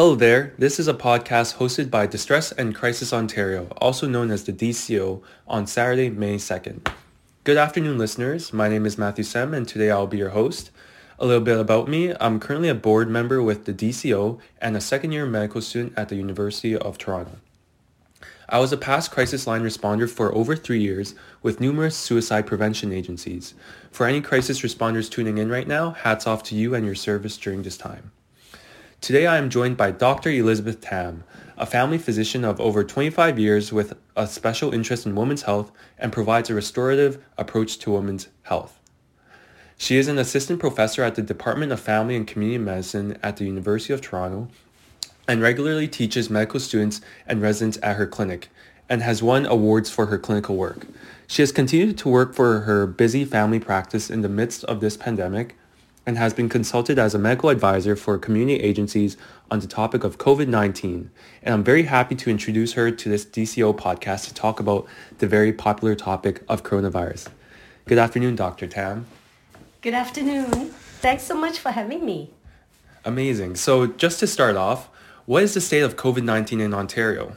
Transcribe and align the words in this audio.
Hello 0.00 0.14
there, 0.14 0.54
this 0.56 0.80
is 0.80 0.88
a 0.88 0.94
podcast 0.94 1.56
hosted 1.56 1.90
by 1.90 2.06
Distress 2.06 2.52
and 2.52 2.74
Crisis 2.74 3.12
Ontario, 3.12 3.68
also 3.82 4.08
known 4.08 4.30
as 4.30 4.44
the 4.44 4.52
DCO, 4.52 5.20
on 5.46 5.66
Saturday, 5.66 6.08
May 6.08 6.36
2nd. 6.36 6.90
Good 7.44 7.58
afternoon, 7.58 7.98
listeners. 7.98 8.50
My 8.50 8.70
name 8.70 8.86
is 8.86 8.96
Matthew 8.96 9.24
Sem, 9.24 9.52
and 9.52 9.68
today 9.68 9.90
I'll 9.90 10.06
be 10.06 10.16
your 10.16 10.30
host. 10.30 10.70
A 11.18 11.26
little 11.26 11.42
bit 11.42 11.60
about 11.60 11.86
me. 11.86 12.14
I'm 12.18 12.40
currently 12.40 12.70
a 12.70 12.74
board 12.74 13.10
member 13.10 13.42
with 13.42 13.66
the 13.66 13.74
DCO 13.74 14.38
and 14.58 14.74
a 14.74 14.80
second-year 14.80 15.26
medical 15.26 15.60
student 15.60 15.92
at 15.98 16.08
the 16.08 16.16
University 16.16 16.74
of 16.74 16.96
Toronto. 16.96 17.36
I 18.48 18.58
was 18.58 18.72
a 18.72 18.78
past 18.78 19.10
crisis 19.10 19.46
line 19.46 19.60
responder 19.62 20.08
for 20.08 20.34
over 20.34 20.56
three 20.56 20.80
years 20.80 21.14
with 21.42 21.60
numerous 21.60 21.94
suicide 21.94 22.46
prevention 22.46 22.90
agencies. 22.90 23.52
For 23.90 24.06
any 24.06 24.22
crisis 24.22 24.62
responders 24.62 25.10
tuning 25.10 25.36
in 25.36 25.50
right 25.50 25.68
now, 25.68 25.90
hats 25.90 26.26
off 26.26 26.42
to 26.44 26.54
you 26.54 26.74
and 26.74 26.86
your 26.86 26.94
service 26.94 27.36
during 27.36 27.64
this 27.64 27.76
time. 27.76 28.12
Today 29.00 29.26
I 29.26 29.38
am 29.38 29.48
joined 29.48 29.78
by 29.78 29.92
Dr. 29.92 30.28
Elizabeth 30.28 30.82
Tam, 30.82 31.24
a 31.56 31.64
family 31.64 31.96
physician 31.96 32.44
of 32.44 32.60
over 32.60 32.84
25 32.84 33.38
years 33.38 33.72
with 33.72 33.94
a 34.14 34.26
special 34.26 34.74
interest 34.74 35.06
in 35.06 35.14
women's 35.14 35.42
health 35.42 35.72
and 35.96 36.12
provides 36.12 36.50
a 36.50 36.54
restorative 36.54 37.24
approach 37.38 37.78
to 37.78 37.92
women's 37.92 38.28
health. 38.42 38.78
She 39.78 39.96
is 39.96 40.06
an 40.06 40.18
assistant 40.18 40.60
professor 40.60 41.02
at 41.02 41.14
the 41.14 41.22
Department 41.22 41.72
of 41.72 41.80
Family 41.80 42.14
and 42.14 42.26
Community 42.26 42.58
Medicine 42.58 43.16
at 43.22 43.38
the 43.38 43.46
University 43.46 43.94
of 43.94 44.02
Toronto 44.02 44.48
and 45.26 45.40
regularly 45.40 45.88
teaches 45.88 46.28
medical 46.28 46.60
students 46.60 47.00
and 47.26 47.40
residents 47.40 47.78
at 47.82 47.96
her 47.96 48.06
clinic 48.06 48.50
and 48.86 49.00
has 49.00 49.22
won 49.22 49.46
awards 49.46 49.88
for 49.88 50.06
her 50.06 50.18
clinical 50.18 50.56
work. 50.56 50.86
She 51.26 51.40
has 51.40 51.52
continued 51.52 51.96
to 51.98 52.10
work 52.10 52.34
for 52.34 52.60
her 52.60 52.86
busy 52.86 53.24
family 53.24 53.60
practice 53.60 54.10
in 54.10 54.20
the 54.20 54.28
midst 54.28 54.62
of 54.64 54.80
this 54.80 54.98
pandemic 54.98 55.56
and 56.06 56.16
has 56.16 56.32
been 56.34 56.48
consulted 56.48 56.98
as 56.98 57.14
a 57.14 57.18
medical 57.18 57.50
advisor 57.50 57.94
for 57.94 58.18
community 58.18 58.60
agencies 58.60 59.16
on 59.50 59.60
the 59.60 59.66
topic 59.66 60.02
of 60.04 60.18
COVID-19. 60.18 61.08
And 61.42 61.54
I'm 61.54 61.64
very 61.64 61.84
happy 61.84 62.14
to 62.16 62.30
introduce 62.30 62.72
her 62.72 62.90
to 62.90 63.08
this 63.08 63.24
DCO 63.24 63.76
podcast 63.76 64.26
to 64.28 64.34
talk 64.34 64.60
about 64.60 64.86
the 65.18 65.26
very 65.26 65.52
popular 65.52 65.94
topic 65.94 66.42
of 66.48 66.62
coronavirus. 66.62 67.28
Good 67.86 67.98
afternoon, 67.98 68.36
Dr. 68.36 68.66
Tam. 68.66 69.06
Good 69.82 69.94
afternoon. 69.94 70.70
Thanks 71.00 71.22
so 71.22 71.34
much 71.34 71.58
for 71.58 71.70
having 71.70 72.04
me. 72.04 72.30
Amazing. 73.04 73.56
So 73.56 73.86
just 73.86 74.20
to 74.20 74.26
start 74.26 74.56
off, 74.56 74.88
what 75.26 75.42
is 75.42 75.54
the 75.54 75.60
state 75.60 75.82
of 75.82 75.96
COVID-19 75.96 76.60
in 76.60 76.74
Ontario? 76.74 77.36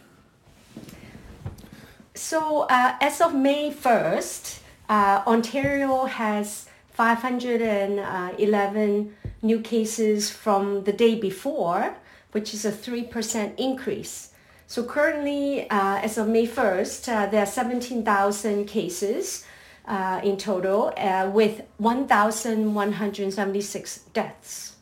So 2.16 2.62
uh, 2.70 2.96
as 3.02 3.22
of 3.22 3.34
May 3.34 3.72
1st, 3.72 4.60
uh, 4.90 5.24
Ontario 5.26 6.06
has 6.06 6.68
511 6.94 9.16
new 9.42 9.60
cases 9.60 10.30
from 10.30 10.84
the 10.84 10.94
day 10.94 11.16
before, 11.16 11.96
which 12.32 12.54
is 12.54 12.64
a 12.66 12.72
3% 12.72 13.58
increase. 13.58 14.30
So 14.68 14.84
currently, 14.84 15.68
uh, 15.70 16.00
as 16.00 16.18
of 16.18 16.28
May 16.28 16.48
1st, 16.48 17.10
uh, 17.10 17.28
there 17.28 17.44
are 17.44 17.46
17,000 17.46 18.66
cases 18.66 19.46
uh, 19.86 20.22
in 20.24 20.38
total 20.38 20.94
uh, 20.98 21.30
with 21.32 21.62
1,176 21.78 23.98
deaths. 24.14 24.78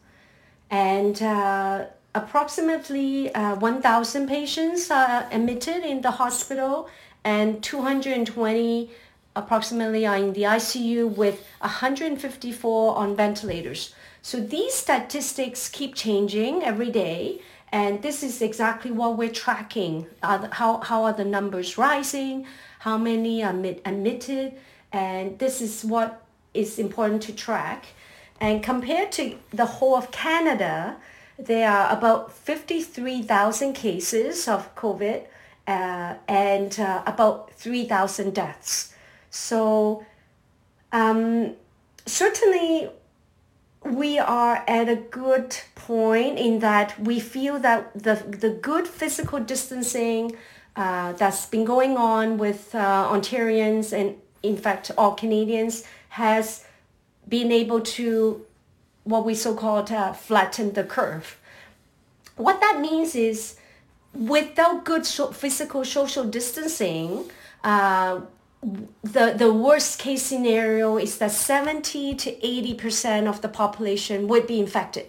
And 0.70 1.22
uh, 1.22 1.88
approximately 2.14 3.34
uh, 3.34 3.56
1,000 3.56 4.28
patients 4.28 4.92
are 4.92 5.28
admitted 5.32 5.84
in 5.84 6.02
the 6.02 6.12
hospital 6.12 6.88
and 7.24 7.64
220 7.64 8.92
approximately 9.36 10.06
are 10.06 10.18
in 10.18 10.34
the 10.34 10.44
ICU 10.44 11.16
with 11.16 11.46
154 11.59 12.96
on 12.97 13.16
ventilators. 13.16 13.94
So 14.22 14.40
these 14.40 14.74
statistics 14.74 15.69
keep 15.69 15.96
changing 15.96 16.64
every 16.64 16.92
day. 16.92 17.42
And 17.72 18.02
this 18.02 18.22
is 18.22 18.42
exactly 18.42 18.92
what 18.92 19.18
we're 19.18 19.31
tracking. 19.31 20.08
How, 20.22 20.81
how 20.81 21.03
are 21.06 21.14
the 21.14 21.24
numbers 21.24 21.78
rising? 21.78 22.46
How 22.80 22.97
many 22.97 23.44
are 23.44 23.56
admitted? 23.86 24.53
And 24.92 25.40
this 25.40 25.62
is 25.62 25.86
what 25.86 26.22
is 26.53 26.78
important 26.78 27.22
to 27.24 27.34
track. 27.34 27.86
And 28.42 28.62
compared 28.62 29.12
to 29.13 29.38
the 29.52 29.66
whole 29.66 29.96
of 29.96 30.12
Canada, 30.12 30.98
there 31.40 31.72
are 31.72 31.96
about 31.96 32.34
53,000 32.34 33.74
cases 33.74 34.48
of 34.48 34.75
COVID 34.75 35.25
uh, 35.68 36.16
and 36.28 36.78
uh, 36.80 37.03
about 37.06 37.53
3,000 37.53 38.34
deaths. 38.34 38.94
So 39.31 40.06
um, 40.92 41.56
certainly 42.06 42.90
we 43.84 44.19
are 44.19 44.64
at 44.68 44.88
a 44.88 44.96
good 44.96 45.58
point 45.74 46.38
in 46.38 46.59
that 46.59 47.00
we 47.00 47.19
feel 47.19 47.58
that 47.59 47.92
the, 47.96 48.16
the 48.16 48.50
good 48.50 48.88
physical 48.88 49.40
distancing 49.40 50.36
uh, 50.75 51.14
that's 51.14 51.47
been 51.47 51.66
going 51.66 51.97
on 51.97 52.38
with 52.38 52.75
uh, 52.75 53.09
Ontarians 53.12 53.92
and 53.92 54.16
in 54.44 54.56
fact 54.56 54.92
all 54.97 55.14
Canadians 55.14 55.84
has 56.09 56.63
been 57.28 57.52
able 57.52 57.81
to 57.81 58.46
what 59.03 59.25
we 59.25 59.34
so-called 59.34 59.92
uh, 59.92 60.13
flatten 60.13 60.74
the 60.74 60.84
curve. 60.84 61.40
What 62.36 62.62
that 62.62 62.80
means 62.80 63.16
is 63.16 63.56
without 64.13 64.86
good 64.86 65.06
so- 65.06 65.31
physical 65.31 65.84
social 65.86 66.25
distancing, 66.25 67.30
uh, 67.63 68.22
the 68.62 69.34
the 69.36 69.52
worst 69.52 70.00
case 70.00 70.24
scenario 70.24 70.98
is 70.98 71.18
that 71.18 71.32
70 71.32 72.16
to 72.16 72.46
80 72.46 72.74
percent 72.76 73.28
of 73.28 73.42
the 73.42 73.50
population 73.50 74.28
would 74.28 74.46
be 74.48 74.60
infected. 74.60 75.08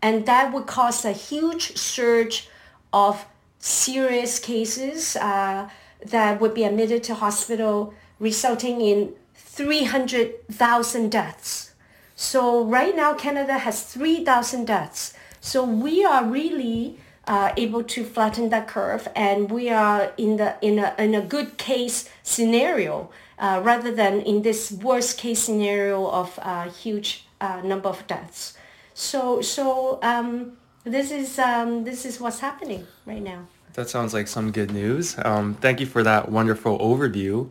And 0.00 0.26
that 0.26 0.52
would 0.52 0.66
cause 0.66 1.04
a 1.04 1.12
huge 1.12 1.76
surge 1.76 2.48
of 2.92 3.26
serious 3.58 4.38
cases 4.38 5.16
uh, 5.16 5.68
that 6.04 6.40
would 6.40 6.54
be 6.54 6.64
admitted 6.64 7.02
to 7.04 7.14
hospital 7.14 7.94
resulting 8.20 8.80
in 8.82 9.14
300,000 9.34 11.10
deaths. 11.10 11.72
So 12.14 12.64
right 12.64 12.94
now 12.94 13.14
canada 13.14 13.58
has 13.58 13.82
3,000 13.84 14.66
deaths. 14.66 15.14
So 15.40 15.64
we 15.64 16.04
are 16.04 16.24
really 16.24 16.98
uh, 17.26 17.52
able 17.56 17.82
to 17.82 18.04
flatten 18.04 18.50
that 18.50 18.68
curve 18.68 19.08
and 19.14 19.50
we 19.50 19.70
are 19.70 20.12
in 20.16 20.36
the 20.36 20.56
in 20.60 20.78
a, 20.78 20.94
in 20.98 21.14
a 21.14 21.20
good 21.20 21.56
case 21.56 22.08
scenario 22.22 23.10
uh, 23.38 23.60
rather 23.64 23.92
than 23.92 24.20
in 24.20 24.42
this 24.42 24.70
worst 24.72 25.18
case 25.18 25.40
scenario 25.40 26.08
of 26.10 26.38
a 26.42 26.70
huge 26.70 27.26
uh, 27.40 27.60
number 27.62 27.88
of 27.88 28.06
deaths 28.06 28.56
so 28.92 29.40
so 29.40 29.98
um, 30.02 30.56
this 30.84 31.10
is 31.10 31.38
um, 31.38 31.84
this 31.84 32.04
is 32.04 32.20
what's 32.20 32.40
happening 32.40 32.86
right 33.06 33.22
now 33.22 33.46
that 33.72 33.88
sounds 33.88 34.12
like 34.14 34.28
some 34.28 34.50
good 34.50 34.70
news 34.70 35.16
um, 35.24 35.54
thank 35.54 35.80
you 35.80 35.86
for 35.86 36.02
that 36.02 36.30
wonderful 36.30 36.78
overview 36.78 37.50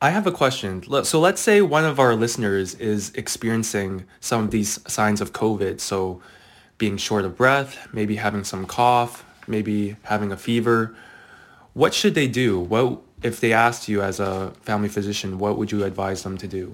I 0.00 0.10
have 0.10 0.28
a 0.28 0.30
question. 0.30 0.84
So 1.02 1.18
let's 1.18 1.40
say 1.40 1.60
one 1.60 1.84
of 1.84 1.98
our 1.98 2.14
listeners 2.14 2.76
is 2.76 3.10
experiencing 3.16 4.04
some 4.20 4.44
of 4.44 4.52
these 4.52 4.78
signs 4.88 5.20
of 5.20 5.32
COVID. 5.32 5.80
So 5.80 6.22
being 6.78 6.96
short 6.96 7.24
of 7.24 7.36
breath, 7.36 7.88
maybe 7.92 8.16
having 8.16 8.44
some 8.44 8.66
cough, 8.66 9.24
maybe 9.46 9.96
having 10.04 10.32
a 10.32 10.36
fever. 10.36 10.94
What 11.74 11.92
should 11.92 12.14
they 12.14 12.28
do? 12.28 12.58
What 12.60 13.00
if 13.22 13.40
they 13.40 13.52
asked 13.52 13.88
you 13.88 14.00
as 14.02 14.20
a 14.20 14.52
family 14.62 14.88
physician, 14.88 15.38
what 15.38 15.58
would 15.58 15.72
you 15.72 15.84
advise 15.84 16.22
them 16.22 16.38
to 16.38 16.46
do? 16.46 16.72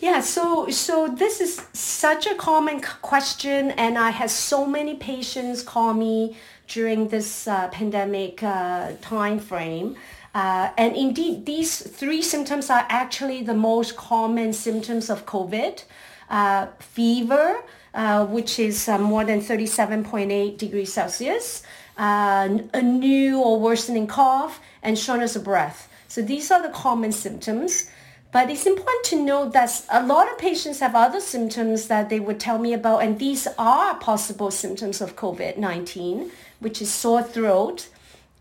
Yeah, 0.00 0.20
so 0.20 0.68
so 0.68 1.06
this 1.06 1.40
is 1.40 1.64
such 1.72 2.26
a 2.26 2.34
common 2.34 2.80
question, 2.80 3.70
and 3.72 3.96
I 3.96 4.10
had 4.10 4.30
so 4.30 4.66
many 4.66 4.96
patients 4.96 5.62
call 5.62 5.94
me 5.94 6.36
during 6.66 7.08
this 7.08 7.46
uh, 7.46 7.68
pandemic 7.68 8.42
uh, 8.42 8.92
time 9.00 9.38
frame. 9.38 9.96
Uh, 10.34 10.70
and 10.78 10.96
indeed, 10.96 11.46
these 11.46 11.78
three 11.78 12.22
symptoms 12.22 12.70
are 12.70 12.86
actually 12.88 13.42
the 13.42 13.54
most 13.54 13.96
common 13.96 14.52
symptoms 14.52 15.10
of 15.10 15.26
COVID. 15.26 15.84
Uh, 16.30 16.66
fever, 16.80 17.62
uh, 17.94 18.26
which 18.26 18.58
is 18.58 18.88
uh, 18.88 18.98
more 18.98 19.24
than 19.24 19.40
37.8 19.40 20.58
degrees 20.58 20.92
Celsius, 20.92 21.62
a 21.96 22.82
new 22.82 23.40
or 23.40 23.60
worsening 23.60 24.06
cough, 24.06 24.60
and 24.82 24.98
shortness 24.98 25.36
of 25.36 25.44
breath. 25.44 25.88
So 26.08 26.22
these 26.22 26.50
are 26.50 26.62
the 26.62 26.70
common 26.70 27.12
symptoms. 27.12 27.90
But 28.32 28.48
it's 28.48 28.64
important 28.64 29.04
to 29.04 29.22
note 29.22 29.52
that 29.52 29.84
a 29.90 30.02
lot 30.06 30.30
of 30.32 30.38
patients 30.38 30.80
have 30.80 30.94
other 30.94 31.20
symptoms 31.20 31.88
that 31.88 32.08
they 32.08 32.18
would 32.18 32.40
tell 32.40 32.58
me 32.58 32.72
about, 32.72 33.02
and 33.02 33.18
these 33.18 33.46
are 33.58 33.94
possible 33.96 34.50
symptoms 34.50 35.02
of 35.02 35.16
COVID-19, 35.16 36.30
which 36.58 36.80
is 36.80 36.90
sore 36.90 37.22
throat, 37.22 37.88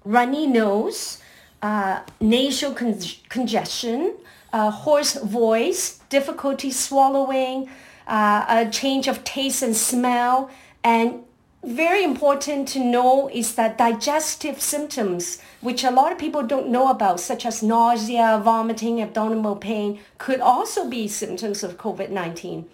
runny 0.06 0.48
nose, 0.48 1.18
uh, 1.62 2.00
nasal 2.22 2.74
con- 2.74 3.02
congestion, 3.28 4.16
uh, 4.54 4.72
hoarse 4.72 5.16
voice, 5.16 6.00
difficulty 6.08 6.72
swallowing, 6.72 7.70
uh, 8.12 8.46
a 8.48 8.70
change 8.70 9.08
of 9.08 9.24
taste 9.24 9.64
and 9.64 9.76
smell, 9.76 10.52
and 10.84 11.24
very 11.64 12.04
important 12.04 12.68
to 12.68 12.80
know 12.80 13.30
is 13.32 13.56
that 13.56 13.78
digestive 13.78 14.60
symptoms, 14.60 15.40
which 15.62 15.84
a 15.84 15.92
lot 15.92 16.12
of 16.12 16.18
people 16.18 16.44
don't 16.44 16.70
know 16.70 16.90
about, 16.90 17.20
such 17.20 17.46
as 17.46 17.64
nausea, 17.64 18.42
vomiting, 18.44 19.02
abdominal 19.02 19.56
pain, 19.56 20.00
could 20.18 20.42
also 20.42 20.90
be 20.90 21.08
symptoms 21.08 21.64
of 21.64 21.78
COVID-19. 21.78 22.66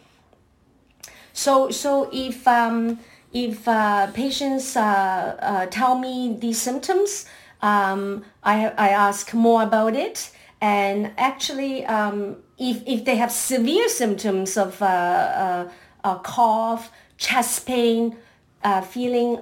So, 1.34 1.70
so 1.70 2.10
if 2.12 2.48
um, 2.48 3.00
if 3.34 3.68
uh, 3.68 4.08
patients 4.14 4.76
uh, 4.76 5.36
uh, 5.40 5.66
tell 5.68 6.00
me 6.00 6.36
these 6.40 6.60
symptoms, 6.60 7.26
um, 7.62 8.26
I, 8.44 8.70
I 8.70 8.90
ask 8.90 9.34
more 9.34 9.62
about 9.62 9.96
it. 9.96 10.32
And 10.60 11.12
actually, 11.18 11.86
um, 11.86 12.38
if, 12.58 12.82
if 12.86 13.06
they 13.06 13.16
have 13.16 13.32
severe 13.32 13.90
symptoms 13.90 14.58
of 14.58 14.82
uh, 14.82 15.68
uh, 16.04 16.18
cough, 16.20 16.92
chest 17.18 17.66
pain, 17.66 18.18
uh, 18.64 18.82
feeling 18.82 19.40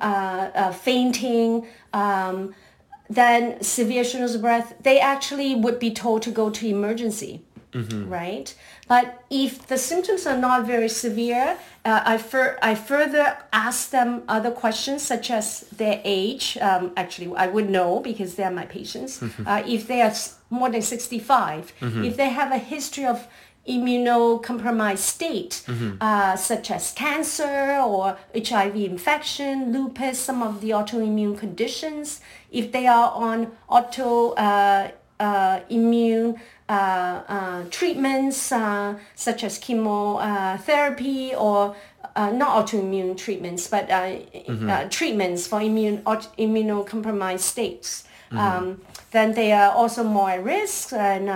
fainting, 0.74 1.68
um, 1.94 2.54
then 3.10 3.62
severe 3.62 4.04
shortness 4.04 4.36
of 4.36 4.42
breath, 4.42 4.74
they 4.82 5.00
actually 5.00 5.56
would 5.56 5.80
be 5.80 5.92
told 5.92 6.22
to 6.24 6.32
go 6.32 6.50
to 6.50 6.68
emergency, 6.68 7.42
mm-hmm. 7.72 8.10
right? 8.10 8.56
But 8.88 9.24
if 9.30 9.68
the 9.68 9.78
symptoms 9.78 10.26
are 10.26 10.38
not 10.38 10.66
very 10.66 10.90
severe, 10.90 11.58
uh, 11.84 12.02
I, 12.06 12.18
fur- 12.18 12.58
I 12.62 12.76
further 12.76 13.38
ask 13.54 13.90
them 13.92 14.24
other 14.28 14.52
questions 14.52 15.02
such 15.04 15.30
as 15.32 15.62
their 15.72 16.02
age. 16.04 16.58
Um, 16.60 16.92
actually, 16.98 17.36
I 17.36 17.48
would 17.48 17.70
know 17.70 18.00
because 18.00 18.36
they 18.36 18.44
are 18.44 18.52
my 18.52 18.66
patients. 18.66 19.20
Mm-hmm. 19.20 19.48
Uh, 19.48 19.64
if 19.68 19.88
they 19.88 20.02
are 20.02 20.14
more 20.50 20.70
than 20.70 20.82
65, 20.82 21.74
mm-hmm. 21.80 22.04
if 22.04 22.18
they 22.18 22.30
have 22.30 22.52
a 22.52 22.58
history 22.58 23.06
of 23.06 23.28
immunocompromised 23.68 25.00
state, 25.00 25.64
mm-hmm. 25.66 25.98
uh, 26.00 26.36
such 26.36 26.70
as 26.70 26.92
cancer 26.92 27.80
or 27.84 28.18
HIV 28.36 28.76
infection, 28.76 29.72
lupus, 29.72 30.20
some 30.20 30.44
of 30.44 30.62
the 30.62 30.70
autoimmune 30.70 31.38
conditions, 31.38 32.22
if 32.52 32.72
they 32.72 32.86
are 32.86 33.12
on 33.12 33.52
auto 33.68 34.32
uh, 34.34 34.92
uh, 35.20 35.62
immune 35.70 36.40
uh, 36.68 37.22
uh, 37.28 37.64
treatments 37.70 38.38
such 39.16 39.44
as 39.44 39.58
chemotherapy 39.58 41.34
or 41.34 41.76
not 42.16 42.68
autoimmune 42.68 43.18
treatments, 43.18 43.68
but 43.68 43.88
mm-hmm. 43.88 44.90
treatments 44.90 45.48
for 45.48 45.62
immune 45.62 46.02
immunocompromised 46.04 47.40
states. 47.40 48.04
Mm-hmm. 48.36 48.68
Um, 48.68 48.82
then 49.12 49.34
they 49.34 49.52
are 49.52 49.72
also 49.72 50.04
more 50.04 50.30
at 50.30 50.44
risk 50.44 50.94
and 50.94 51.30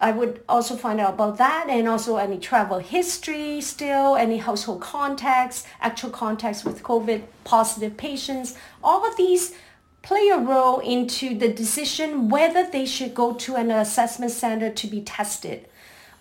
I 0.00 0.12
would 0.12 0.42
also 0.48 0.76
find 0.76 1.00
out 1.00 1.14
about 1.14 1.38
that 1.38 1.66
and 1.68 1.88
also 1.88 2.18
any 2.18 2.38
travel 2.38 2.78
history 2.78 3.60
still, 3.60 4.14
any 4.14 4.38
household 4.38 4.80
contacts, 4.80 5.66
actual 5.80 6.10
contacts 6.10 6.64
with 6.64 6.82
COVID 6.84 7.24
positive 7.42 7.96
patients. 7.96 8.54
All 8.82 9.04
of 9.04 9.16
these 9.16 9.54
play 10.02 10.28
a 10.28 10.38
role 10.38 10.78
into 10.78 11.36
the 11.36 11.52
decision 11.52 12.28
whether 12.28 12.64
they 12.70 12.86
should 12.86 13.12
go 13.12 13.34
to 13.34 13.56
an 13.56 13.72
assessment 13.72 14.30
center 14.30 14.70
to 14.70 14.86
be 14.86 15.00
tested 15.00 15.66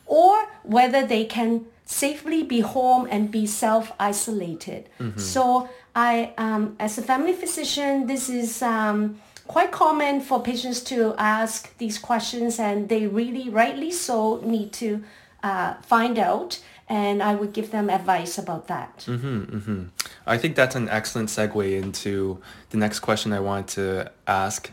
or 0.08 0.48
whether 0.64 1.06
they 1.06 1.24
can 1.26 1.66
safely 1.86 2.42
be 2.42 2.62
home 2.62 3.08
and 3.12 3.30
be 3.32 3.46
self-isolated. 3.46 4.90
Mm-hmm. 5.00 5.20
So 5.20 5.70
I, 5.98 6.32
um, 6.38 6.76
as 6.80 7.00
a 7.00 7.02
family 7.02 7.34
physician, 7.34 8.06
this 8.06 8.30
is 8.30 8.62
um, 8.62 9.20
quite 9.48 9.72
common 9.72 10.22
for 10.22 10.44
patients 10.44 10.82
to 10.82 11.16
ask 11.18 11.76
these 11.80 11.98
questions 11.98 12.60
and 12.60 12.88
they 12.88 13.08
really, 13.08 13.50
rightly 13.50 13.90
so, 13.90 14.40
need 14.44 14.74
to 14.74 15.04
uh, 15.42 15.74
find 15.82 16.20
out 16.20 16.60
and 16.88 17.24
I 17.24 17.34
would 17.34 17.52
give 17.52 17.72
them 17.72 17.90
advice 17.90 18.38
about 18.38 18.68
that. 18.68 19.06
Mm-hmm, 19.08 19.58
mm-hmm. 19.58 19.84
I 20.28 20.38
think 20.38 20.56
that's 20.56 20.76
an 20.76 20.88
excellent 20.88 21.30
segue 21.30 21.82
into 21.82 22.44
the 22.70 22.78
next 22.78 23.00
question 23.00 23.34
I 23.34 23.40
want 23.40 23.68
to 23.70 24.12
ask. 24.28 24.70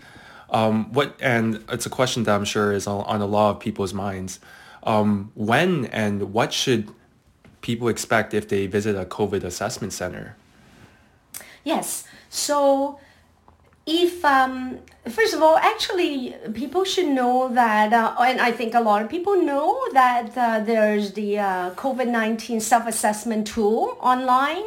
Um, 0.50 0.92
what 0.92 1.16
and 1.20 1.64
it's 1.70 1.86
a 1.86 1.90
question 1.90 2.24
that 2.24 2.34
I'm 2.34 2.44
sure 2.44 2.72
is 2.72 2.86
on, 2.86 3.02
on 3.06 3.22
a 3.22 3.26
lot 3.26 3.50
of 3.52 3.60
people's 3.60 3.94
minds. 3.94 4.40
Um, 4.82 5.32
when 5.34 5.86
and 5.86 6.34
what 6.34 6.52
should 6.52 6.90
people 7.62 7.88
expect 7.88 8.34
if 8.34 8.46
they 8.46 8.66
visit 8.66 8.94
a 8.94 9.06
COVID 9.06 9.42
assessment 9.42 9.94
center? 9.94 10.36
Yes. 11.64 12.04
So 12.28 12.98
if 13.86 14.24
um, 14.24 14.78
first 15.08 15.34
of 15.34 15.42
all, 15.42 15.56
actually, 15.56 16.34
people 16.54 16.84
should 16.84 17.08
know 17.08 17.52
that, 17.52 17.92
uh, 17.92 18.14
and 18.20 18.40
I 18.40 18.52
think 18.52 18.74
a 18.74 18.80
lot 18.80 19.02
of 19.02 19.10
people 19.10 19.42
know 19.42 19.78
that 19.92 20.36
uh, 20.36 20.60
there's 20.60 21.12
the 21.12 21.38
uh, 21.38 21.70
COVID-19 21.72 22.62
self-assessment 22.62 23.46
tool 23.46 23.98
online. 24.00 24.64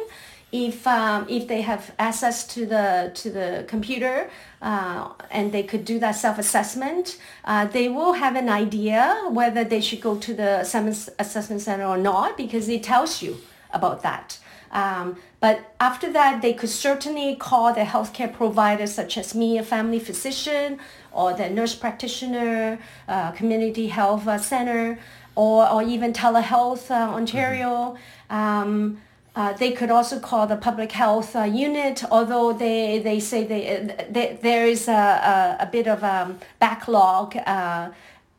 If 0.50 0.86
um, 0.86 1.26
if 1.28 1.46
they 1.46 1.60
have 1.60 1.92
access 1.98 2.46
to 2.54 2.64
the 2.64 3.12
to 3.16 3.30
the 3.30 3.64
computer 3.68 4.30
uh, 4.62 5.10
and 5.30 5.52
they 5.52 5.62
could 5.62 5.84
do 5.84 5.98
that 5.98 6.12
self-assessment, 6.12 7.18
uh, 7.44 7.66
they 7.66 7.90
will 7.90 8.14
have 8.14 8.34
an 8.34 8.48
idea 8.48 9.28
whether 9.30 9.62
they 9.62 9.82
should 9.82 10.00
go 10.00 10.16
to 10.16 10.32
the 10.32 10.60
assessment 10.60 11.60
center 11.60 11.84
or 11.84 11.98
not 11.98 12.38
because 12.38 12.66
it 12.70 12.82
tells 12.82 13.20
you 13.20 13.36
about 13.74 14.02
that. 14.02 14.38
Um, 14.70 15.16
but 15.40 15.74
after 15.80 16.12
that, 16.12 16.42
they 16.42 16.52
could 16.52 16.68
certainly 16.68 17.36
call 17.36 17.72
their 17.74 17.86
healthcare 17.86 18.32
provider, 18.32 18.86
such 18.86 19.16
as 19.16 19.34
me, 19.34 19.58
a 19.58 19.62
family 19.62 19.98
physician, 19.98 20.78
or 21.12 21.32
the 21.32 21.48
nurse 21.48 21.74
practitioner, 21.74 22.78
uh, 23.08 23.30
community 23.32 23.88
health 23.88 24.26
uh, 24.26 24.38
center, 24.38 24.98
or, 25.34 25.70
or 25.70 25.82
even 25.82 26.12
telehealth 26.12 26.90
uh, 26.90 27.14
Ontario. 27.14 27.96
Mm-hmm. 28.30 28.36
Um, 28.36 29.00
uh, 29.36 29.52
they 29.52 29.70
could 29.70 29.88
also 29.88 30.18
call 30.18 30.48
the 30.48 30.56
public 30.56 30.90
health 30.90 31.36
uh, 31.36 31.44
unit, 31.44 32.02
although 32.10 32.52
they, 32.52 32.98
they 32.98 33.20
say 33.20 33.44
they, 33.44 33.96
they 34.10 34.36
there 34.42 34.66
is 34.66 34.88
a, 34.88 34.92
a, 34.92 35.56
a, 35.60 35.66
bit 35.70 35.86
of 35.86 36.02
a 36.02 36.34
backlog 36.58 37.36
uh, 37.46 37.88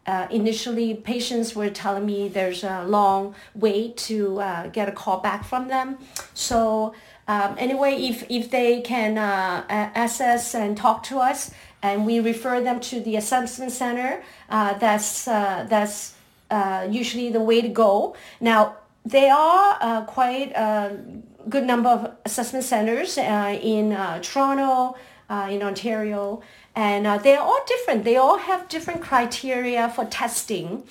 uh, 0.09 0.27
initially 0.31 0.89
patients 0.95 1.55
were 1.55 1.69
telling 1.69 2.05
me 2.05 2.19
there's 2.27 2.63
a 2.63 2.83
long 2.97 3.35
wait 3.53 3.95
to 4.09 4.17
uh, 4.39 4.67
get 4.77 4.89
a 4.89 4.91
call 5.01 5.19
back 5.19 5.41
from 5.43 5.67
them. 5.67 5.97
So 6.33 6.93
um, 7.27 7.55
anyway, 7.59 7.93
if, 8.11 8.17
if 8.27 8.49
they 8.49 8.81
can 8.81 9.19
uh, 9.19 9.63
access 9.69 10.55
and 10.55 10.75
talk 10.75 11.03
to 11.03 11.19
us 11.19 11.51
and 11.83 12.07
we 12.07 12.19
refer 12.19 12.59
them 12.59 12.79
to 12.89 12.99
the 13.01 13.17
assessment 13.17 13.71
center, 13.71 14.23
uh, 14.49 14.73
that's, 14.79 15.27
uh, 15.27 15.67
that's 15.69 16.15
uh, 16.49 16.87
usually 16.89 17.29
the 17.29 17.43
way 17.49 17.61
to 17.61 17.69
go. 17.69 18.15
Now, 18.41 18.77
there 19.05 19.33
are 19.33 20.05
quite 20.05 20.51
a 20.53 20.97
good 21.47 21.65
number 21.65 21.89
of 21.89 22.11
assessment 22.25 22.65
centers 22.65 23.17
in 23.17 23.85
Toronto, 24.21 24.97
in 25.29 25.61
Ontario, 25.61 26.41
and 26.75 27.07
uh, 27.07 27.17
they're 27.17 27.41
all 27.41 27.59
different. 27.67 28.03
They 28.03 28.17
all 28.17 28.37
have 28.37 28.67
different 28.69 29.01
criteria 29.01 29.89
for 29.89 30.05
testing. 30.05 30.83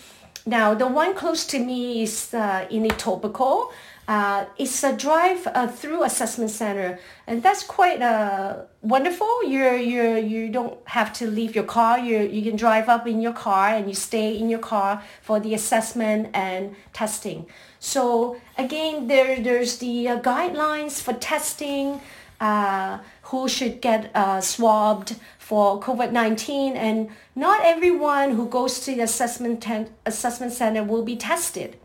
Now, 0.47 0.75
the 0.75 0.87
one 0.87 1.15
close 1.15 1.47
to 1.49 1.59
me 1.59 2.03
is 2.03 2.33
uh, 2.33 2.67
in 2.71 2.85
Etobicoke. 2.85 3.71
Uh, 4.09 4.47
it's 4.57 4.83
a 4.83 4.97
drive 4.97 5.47
uh, 5.49 5.69
through 5.69 6.03
assessment 6.03 6.51
center, 6.51 6.99
and 7.27 7.43
that's 7.43 7.63
quite 7.63 8.01
uh, 8.01 8.63
wonderful. 8.81 9.45
You 9.45 9.75
you 9.75 10.17
you 10.17 10.49
don't 10.49 10.79
have 10.89 11.13
to 11.21 11.27
leave 11.27 11.55
your 11.55 11.65
car. 11.65 11.99
You 11.99 12.21
you 12.21 12.41
can 12.41 12.57
drive 12.57 12.89
up 12.89 13.07
in 13.07 13.21
your 13.21 13.35
car 13.35 13.69
and 13.69 13.87
you 13.87 13.95
stay 13.95 14.35
in 14.39 14.49
your 14.49 14.61
car 14.61 15.03
for 15.21 15.39
the 15.39 15.53
assessment 15.53 16.31
and 16.33 16.75
testing. 16.95 17.45
So 17.81 18.41
again, 18.57 19.09
there 19.09 19.43
there's 19.43 19.77
the 19.77 20.09
uh, 20.09 20.21
guidelines 20.21 21.03
for 21.03 21.13
testing 21.13 22.01
uh, 22.41 22.99
who 23.23 23.49
should 23.49 23.81
get 23.81 24.11
uh, 24.15 24.41
swabbed 24.41 25.17
for 25.39 25.81
COVID-19 25.81 26.77
and 26.77 27.09
not 27.35 27.61
everyone 27.65 28.33
who 28.33 28.49
goes 28.49 28.81
to 28.81 28.95
the 28.95 29.03
assessment, 29.03 29.63
ten- 29.63 29.91
assessment 30.07 30.53
center 30.53 30.85
will 30.85 31.03
be 31.03 31.17
tested. 31.17 31.77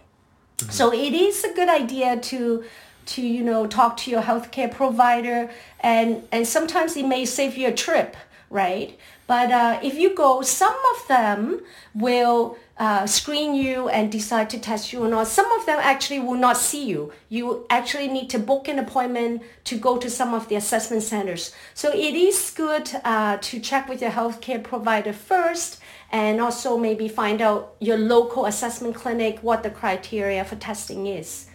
Mm-hmm. 0.58 0.72
So 0.72 0.94
it 0.94 1.14
is 1.14 1.44
a 1.44 1.54
good 1.54 1.70
idea 1.70 2.18
to 2.18 2.64
to 3.06 3.22
you 3.22 3.44
know 3.44 3.68
talk 3.68 3.98
to 3.98 4.12
your 4.12 4.22
healthcare 4.22 4.72
provider 4.72 5.50
and 5.82 6.26
and 6.32 6.48
sometimes 6.48 6.96
it 6.96 7.06
may 7.06 7.26
save 7.26 7.58
you 7.58 7.68
a 7.68 7.72
trip 7.72 8.16
right 8.50 8.98
but 9.28 9.52
uh, 9.52 9.80
if 9.84 9.96
you 9.96 10.16
go 10.16 10.42
some 10.42 10.76
of 10.96 11.08
them 11.10 11.60
will 11.94 12.58
uh, 12.78 13.06
screen 13.06 13.54
you 13.54 13.88
and 13.90 14.12
decide 14.12 14.50
to 14.50 14.60
test 14.60 14.92
you 14.92 15.04
or 15.04 15.08
not. 15.08 15.28
Some 15.28 15.52
of 15.52 15.66
them 15.66 15.80
actually 15.82 16.20
will 16.20 16.38
not 16.38 16.58
see 16.58 16.86
you. 16.86 17.14
You 17.30 17.66
actually 17.70 18.08
need 18.08 18.30
to 18.32 18.40
book 18.40 18.68
an 18.68 18.80
appointment 18.80 19.44
to 19.66 19.78
go 19.78 19.98
to 19.98 20.10
some 20.10 20.34
of 20.34 20.50
the 20.50 20.56
assessment 20.56 21.04
centers. 21.04 21.54
So 21.76 21.92
it 21.92 22.16
is 22.16 22.52
good 22.56 22.90
uh, 23.04 23.38
to 23.38 23.60
check 23.60 23.88
with 23.88 24.02
your 24.02 24.12
healthcare 24.12 24.64
provider 24.64 25.14
first 25.14 25.80
and 26.12 26.42
also 26.42 26.78
maybe 26.78 27.08
find 27.08 27.42
out 27.42 27.76
your 27.80 27.98
local 27.98 28.46
assessment 28.46 28.96
clinic 28.96 29.40
what 29.42 29.62
the 29.62 29.70
criteria 29.70 30.44
for 30.44 30.56
testing 30.56 31.06
is. 31.06 31.48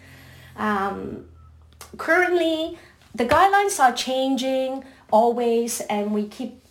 Um, 0.55 1.25
currently, 1.97 2.77
the 3.13 3.25
guidelines 3.25 3.79
are 3.79 3.93
changing 3.93 4.85
always 5.11 5.81
and 5.81 6.13
we 6.13 6.27
keep 6.27 6.61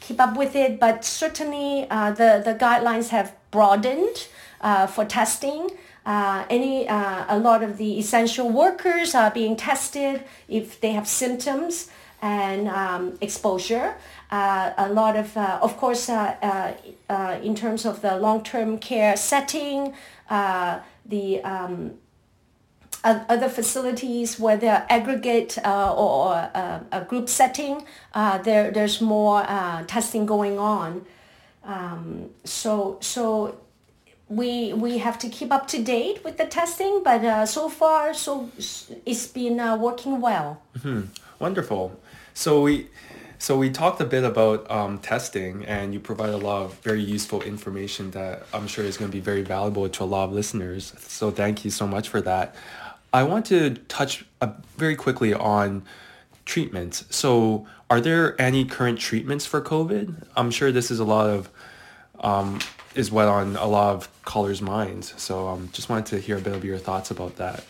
keep 0.00 0.20
up 0.20 0.36
with 0.38 0.56
it, 0.56 0.80
but 0.80 1.04
certainly 1.04 1.86
uh, 1.90 2.10
the, 2.12 2.40
the 2.42 2.54
guidelines 2.54 3.10
have 3.10 3.34
broadened 3.50 4.28
uh, 4.60 4.86
for 4.86 5.04
testing. 5.04 5.70
Uh, 6.06 6.44
any 6.48 6.88
uh, 6.88 7.24
a 7.28 7.38
lot 7.38 7.62
of 7.62 7.76
the 7.76 7.98
essential 7.98 8.48
workers 8.48 9.14
are 9.14 9.30
being 9.30 9.56
tested 9.56 10.24
if 10.48 10.80
they 10.80 10.92
have 10.92 11.06
symptoms 11.06 11.90
and 12.22 12.68
um, 12.68 13.16
exposure. 13.20 13.94
Uh, 14.30 14.72
a 14.76 14.88
lot 14.92 15.16
of, 15.16 15.36
uh, 15.36 15.58
of 15.62 15.76
course, 15.76 16.08
in 16.08 17.54
terms 17.54 17.86
of 17.86 18.02
the 18.02 18.18
long-term 18.18 18.78
care 18.78 19.16
setting, 19.16 19.94
the 20.28 21.40
um, 21.42 21.98
other 23.04 23.48
facilities 23.48 24.38
whether 24.38 24.84
aggregate 24.88 25.58
uh, 25.64 25.94
or 25.94 26.50
uh, 26.54 26.80
a 26.92 27.02
group 27.02 27.28
setting, 27.28 27.84
uh, 28.14 28.38
there 28.38 28.70
there's 28.70 29.00
more 29.00 29.44
uh, 29.48 29.84
testing 29.86 30.26
going 30.26 30.58
on. 30.58 31.04
Um, 31.68 32.30
so 32.44 32.98
so 33.00 33.58
we 34.28 34.72
we 34.72 34.98
have 34.98 35.18
to 35.20 35.28
keep 35.28 35.52
up 35.52 35.68
to 35.68 35.82
date 35.82 36.24
with 36.24 36.38
the 36.38 36.46
testing, 36.46 37.02
but 37.04 37.24
uh, 37.24 37.46
so 37.46 37.68
far 37.68 38.14
so 38.14 38.50
it's 39.06 39.26
been 39.26 39.60
uh, 39.60 39.76
working 39.76 40.20
well. 40.20 40.62
Mm-hmm. 40.78 41.02
Wonderful. 41.38 42.00
So 42.34 42.62
we. 42.62 42.88
So 43.40 43.56
we 43.56 43.70
talked 43.70 44.00
a 44.00 44.04
bit 44.04 44.24
about 44.24 44.68
um, 44.68 44.98
testing, 44.98 45.64
and 45.64 45.94
you 45.94 46.00
provide 46.00 46.30
a 46.30 46.36
lot 46.36 46.62
of 46.62 46.74
very 46.80 47.00
useful 47.00 47.40
information 47.42 48.10
that 48.10 48.42
I'm 48.52 48.66
sure 48.66 48.84
is 48.84 48.96
going 48.96 49.12
to 49.12 49.16
be 49.16 49.20
very 49.20 49.42
valuable 49.42 49.88
to 49.88 50.02
a 50.02 50.04
lot 50.04 50.24
of 50.24 50.32
listeners. 50.32 50.92
So 50.98 51.30
thank 51.30 51.64
you 51.64 51.70
so 51.70 51.86
much 51.86 52.08
for 52.08 52.20
that. 52.22 52.56
I 53.12 53.22
want 53.22 53.46
to 53.46 53.74
touch 53.86 54.24
uh, 54.40 54.54
very 54.76 54.96
quickly 54.96 55.32
on 55.32 55.84
treatments. 56.44 57.04
So, 57.10 57.66
are 57.88 58.00
there 58.00 58.40
any 58.40 58.64
current 58.64 58.98
treatments 58.98 59.46
for 59.46 59.60
COVID? 59.60 60.26
I'm 60.36 60.50
sure 60.50 60.72
this 60.72 60.90
is 60.90 60.98
a 60.98 61.04
lot 61.04 61.30
of 61.30 61.48
um, 62.20 62.58
is 62.94 63.10
what 63.10 63.28
on 63.28 63.56
a 63.56 63.66
lot 63.66 63.94
of 63.94 64.08
callers' 64.24 64.62
minds. 64.62 65.14
So, 65.16 65.48
um, 65.48 65.68
just 65.72 65.88
wanted 65.88 66.06
to 66.06 66.18
hear 66.20 66.36
a 66.36 66.40
bit 66.40 66.54
of 66.54 66.64
your 66.64 66.78
thoughts 66.78 67.10
about 67.10 67.36
that. 67.36 67.64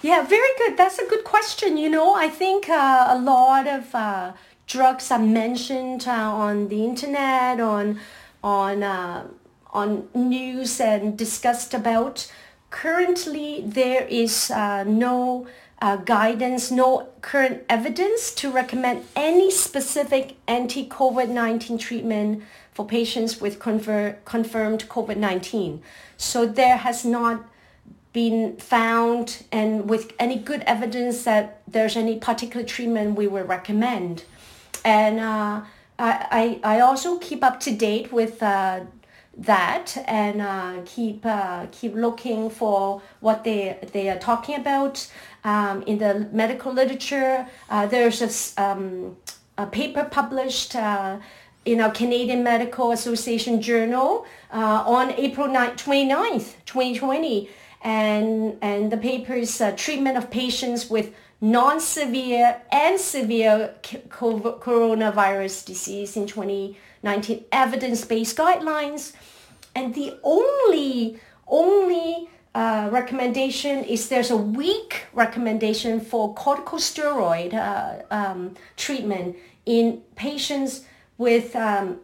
Yeah, 0.00 0.22
very 0.22 0.48
good. 0.58 0.76
That's 0.76 0.98
a 0.98 1.06
good 1.06 1.24
question. 1.24 1.76
You 1.76 1.88
know, 1.88 2.14
I 2.14 2.28
think 2.28 2.68
uh, 2.68 3.06
a 3.08 3.18
lot 3.18 3.66
of 3.66 3.94
uh, 3.94 4.32
drugs 4.66 5.10
are 5.10 5.18
mentioned 5.18 6.06
uh, 6.06 6.12
on 6.12 6.68
the 6.68 6.84
internet, 6.84 7.60
on 7.60 7.98
on 8.42 8.82
uh, 8.82 9.26
on 9.72 10.08
news, 10.14 10.80
and 10.80 11.16
discussed 11.16 11.74
about 11.74 12.30
currently 12.70 13.62
there 13.64 14.06
is 14.06 14.50
uh, 14.50 14.84
no 14.84 15.46
uh, 15.80 15.96
guidance, 15.96 16.70
no 16.70 17.08
current 17.20 17.62
evidence 17.68 18.32
to 18.34 18.50
recommend 18.50 19.04
any 19.16 19.50
specific 19.50 20.36
anti-COVID-19 20.46 21.78
treatment 21.78 22.42
for 22.72 22.86
patients 22.86 23.40
with 23.40 23.58
confer- 23.58 24.18
confirmed 24.24 24.88
COVID-19. 24.88 25.80
So 26.16 26.46
there 26.46 26.78
has 26.78 27.04
not 27.04 27.44
been 28.12 28.56
found 28.56 29.44
and 29.50 29.88
with 29.88 30.12
any 30.18 30.36
good 30.36 30.62
evidence 30.62 31.24
that 31.24 31.62
there's 31.66 31.96
any 31.96 32.18
particular 32.18 32.64
treatment 32.64 33.16
we 33.16 33.26
would 33.26 33.48
recommend. 33.48 34.24
And 34.84 35.20
uh, 35.20 35.62
I, 35.98 36.60
I 36.64 36.80
also 36.80 37.18
keep 37.18 37.44
up 37.44 37.60
to 37.60 37.70
date 37.70 38.12
with 38.12 38.42
uh, 38.42 38.80
that 39.36 39.96
and 40.06 40.42
uh, 40.42 40.82
keep 40.84 41.24
uh, 41.24 41.66
keep 41.70 41.94
looking 41.94 42.50
for 42.50 43.00
what 43.20 43.44
they 43.44 43.78
they 43.92 44.10
are 44.10 44.18
talking 44.18 44.56
about 44.56 45.10
um, 45.44 45.82
in 45.82 45.98
the 45.98 46.28
medical 46.32 46.72
literature. 46.72 47.46
Uh, 47.70 47.86
there's 47.86 48.20
a, 48.20 48.62
um, 48.62 49.16
a 49.56 49.66
paper 49.66 50.04
published 50.04 50.76
uh, 50.76 51.18
in 51.64 51.80
our 51.80 51.90
Canadian 51.90 52.42
Medical 52.42 52.92
Association 52.92 53.62
journal 53.62 54.26
uh, 54.52 54.82
on 54.86 55.12
April 55.12 55.48
9, 55.48 55.70
29th, 55.72 56.54
2020. 56.66 57.48
And, 57.84 58.58
and 58.62 58.92
the 58.92 58.96
paper 58.96 59.34
is 59.34 59.60
uh, 59.60 59.72
treatment 59.76 60.16
of 60.16 60.30
patients 60.30 60.88
with 60.88 61.12
non-severe 61.40 62.62
and 62.70 63.00
severe 63.00 63.74
coronavirus 63.82 65.66
disease 65.66 66.16
in 66.16 66.26
2019 66.26 67.44
evidence-based 67.50 68.36
guidelines. 68.36 69.12
And 69.74 69.94
the 69.94 70.18
only, 70.22 71.18
only 71.48 72.28
uh, 72.54 72.88
recommendation 72.92 73.82
is 73.84 74.08
there's 74.08 74.30
a 74.30 74.36
weak 74.36 75.06
recommendation 75.12 76.00
for 76.00 76.34
corticosteroid 76.34 77.54
uh, 77.54 78.02
um, 78.14 78.54
treatment 78.76 79.36
in 79.66 80.02
patients 80.14 80.82
with 81.18 81.54
um, 81.56 82.00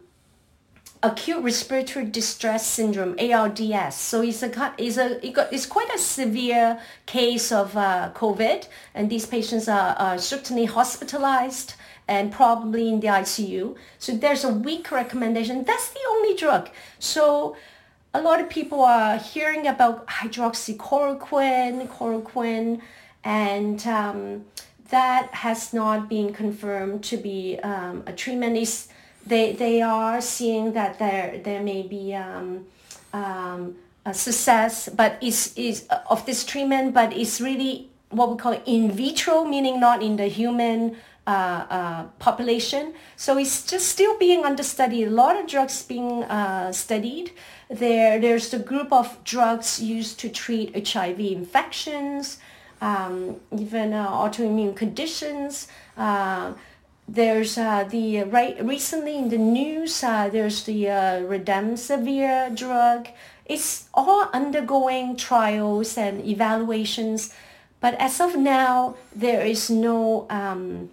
acute 1.03 1.43
respiratory 1.43 2.07
distress 2.07 2.67
syndrome 2.67 3.17
ARDS. 3.19 3.95
So 3.95 4.23
it's 4.23 4.43
a 4.43 4.75
it's 4.79 4.97
a 4.97 5.55
it's 5.55 5.67
quite 5.67 5.93
a 5.95 5.99
severe 5.99 6.81
case 7.07 7.53
of 7.53 7.77
uh, 7.77 8.11
COVID, 8.15 8.67
and 8.95 9.11
these 9.11 9.27
patients 9.27 9.69
are, 9.69 9.95
are 9.97 10.19
certainly 10.19 10.65
hospitalized 10.65 11.75
and 12.09 12.33
probably 12.33 12.89
in 12.89 13.01
the 13.01 13.09
ICU. 13.09 13.77
So 13.99 14.17
there's 14.17 14.43
a 14.43 14.49
weak 14.49 14.91
recommendation. 14.91 15.63
That's 15.65 15.91
the 15.91 16.01
only 16.11 16.35
drug. 16.35 16.71
So 16.99 17.55
a 18.15 18.23
lot 18.23 18.41
of 18.41 18.49
people 18.49 18.83
are 18.83 19.19
hearing 19.19 19.67
about 19.67 20.07
hydroxychloroquine, 20.07 21.87
chloroquine, 21.89 22.81
and 23.23 23.87
um, 23.87 24.47
that 24.89 25.29
has 25.35 25.75
not 25.75 26.09
been 26.09 26.33
confirmed 26.33 27.05
to 27.05 27.19
be 27.19 27.59
um, 27.63 28.03
a 28.07 28.13
treatment. 28.13 28.57
Is 28.57 28.89
they 29.29 29.53
they 29.53 29.83
are 29.83 30.21
seeing 30.21 30.73
that 30.73 30.99
there 30.99 31.39
there 31.45 31.63
may 31.63 31.83
be 31.83 32.15
um, 32.15 32.67
um 33.13 33.77
a 34.09 34.15
success, 34.15 34.89
but 34.89 35.23
is 35.23 35.53
is 35.57 35.87
of 36.09 36.25
this 36.27 36.45
treatment, 36.45 36.95
but 36.95 37.13
it's 37.13 37.41
really 37.41 37.89
what 38.11 38.31
we 38.31 38.37
call 38.37 38.57
in 38.65 38.91
vitro, 38.91 39.45
meaning 39.45 39.79
not 39.81 40.03
in 40.03 40.17
the 40.17 40.27
human 40.27 40.97
uh, 41.27 41.67
uh, 41.69 42.03
population. 42.19 42.95
So 43.17 43.37
it's 43.37 43.67
just 43.67 43.89
still 43.89 44.17
being 44.19 44.45
under 44.45 44.63
study. 44.63 45.05
A 45.05 45.11
lot 45.11 45.39
of 45.39 45.47
drugs 45.47 45.83
being 45.83 46.25
uh, 46.25 46.73
studied. 46.73 47.33
There, 47.69 48.19
there's 48.19 48.49
the 48.49 48.59
group 48.59 48.91
of 48.93 49.23
drugs 49.25 49.79
used 49.79 50.19
to 50.21 50.31
treat 50.31 50.89
HIV 50.89 51.21
infections, 51.21 52.39
um, 52.81 53.37
even 53.53 53.93
uh, 53.93 54.09
autoimmune 54.09 54.75
conditions. 54.75 55.69
Uh, 57.09 57.13
there's 57.13 57.59
uh, 57.59 57.85
the 57.85 58.25
right 58.25 58.63
recently 58.65 59.17
in 59.17 59.29
the 59.29 59.39
news. 59.39 60.01
there's 60.01 60.65
the 60.65 60.89
uh 60.89 61.21
remdesivir 61.23 62.55
drug. 62.55 63.09
It's 63.47 63.89
all 63.95 64.29
undergoing 64.33 65.17
trials 65.17 65.97
and 65.97 66.25
evaluations, 66.25 67.33
but 67.81 67.95
as 67.95 68.21
of 68.21 68.37
now, 68.37 68.97
there 69.17 69.41
is 69.41 69.71
no 69.71 70.27
um, 70.29 70.91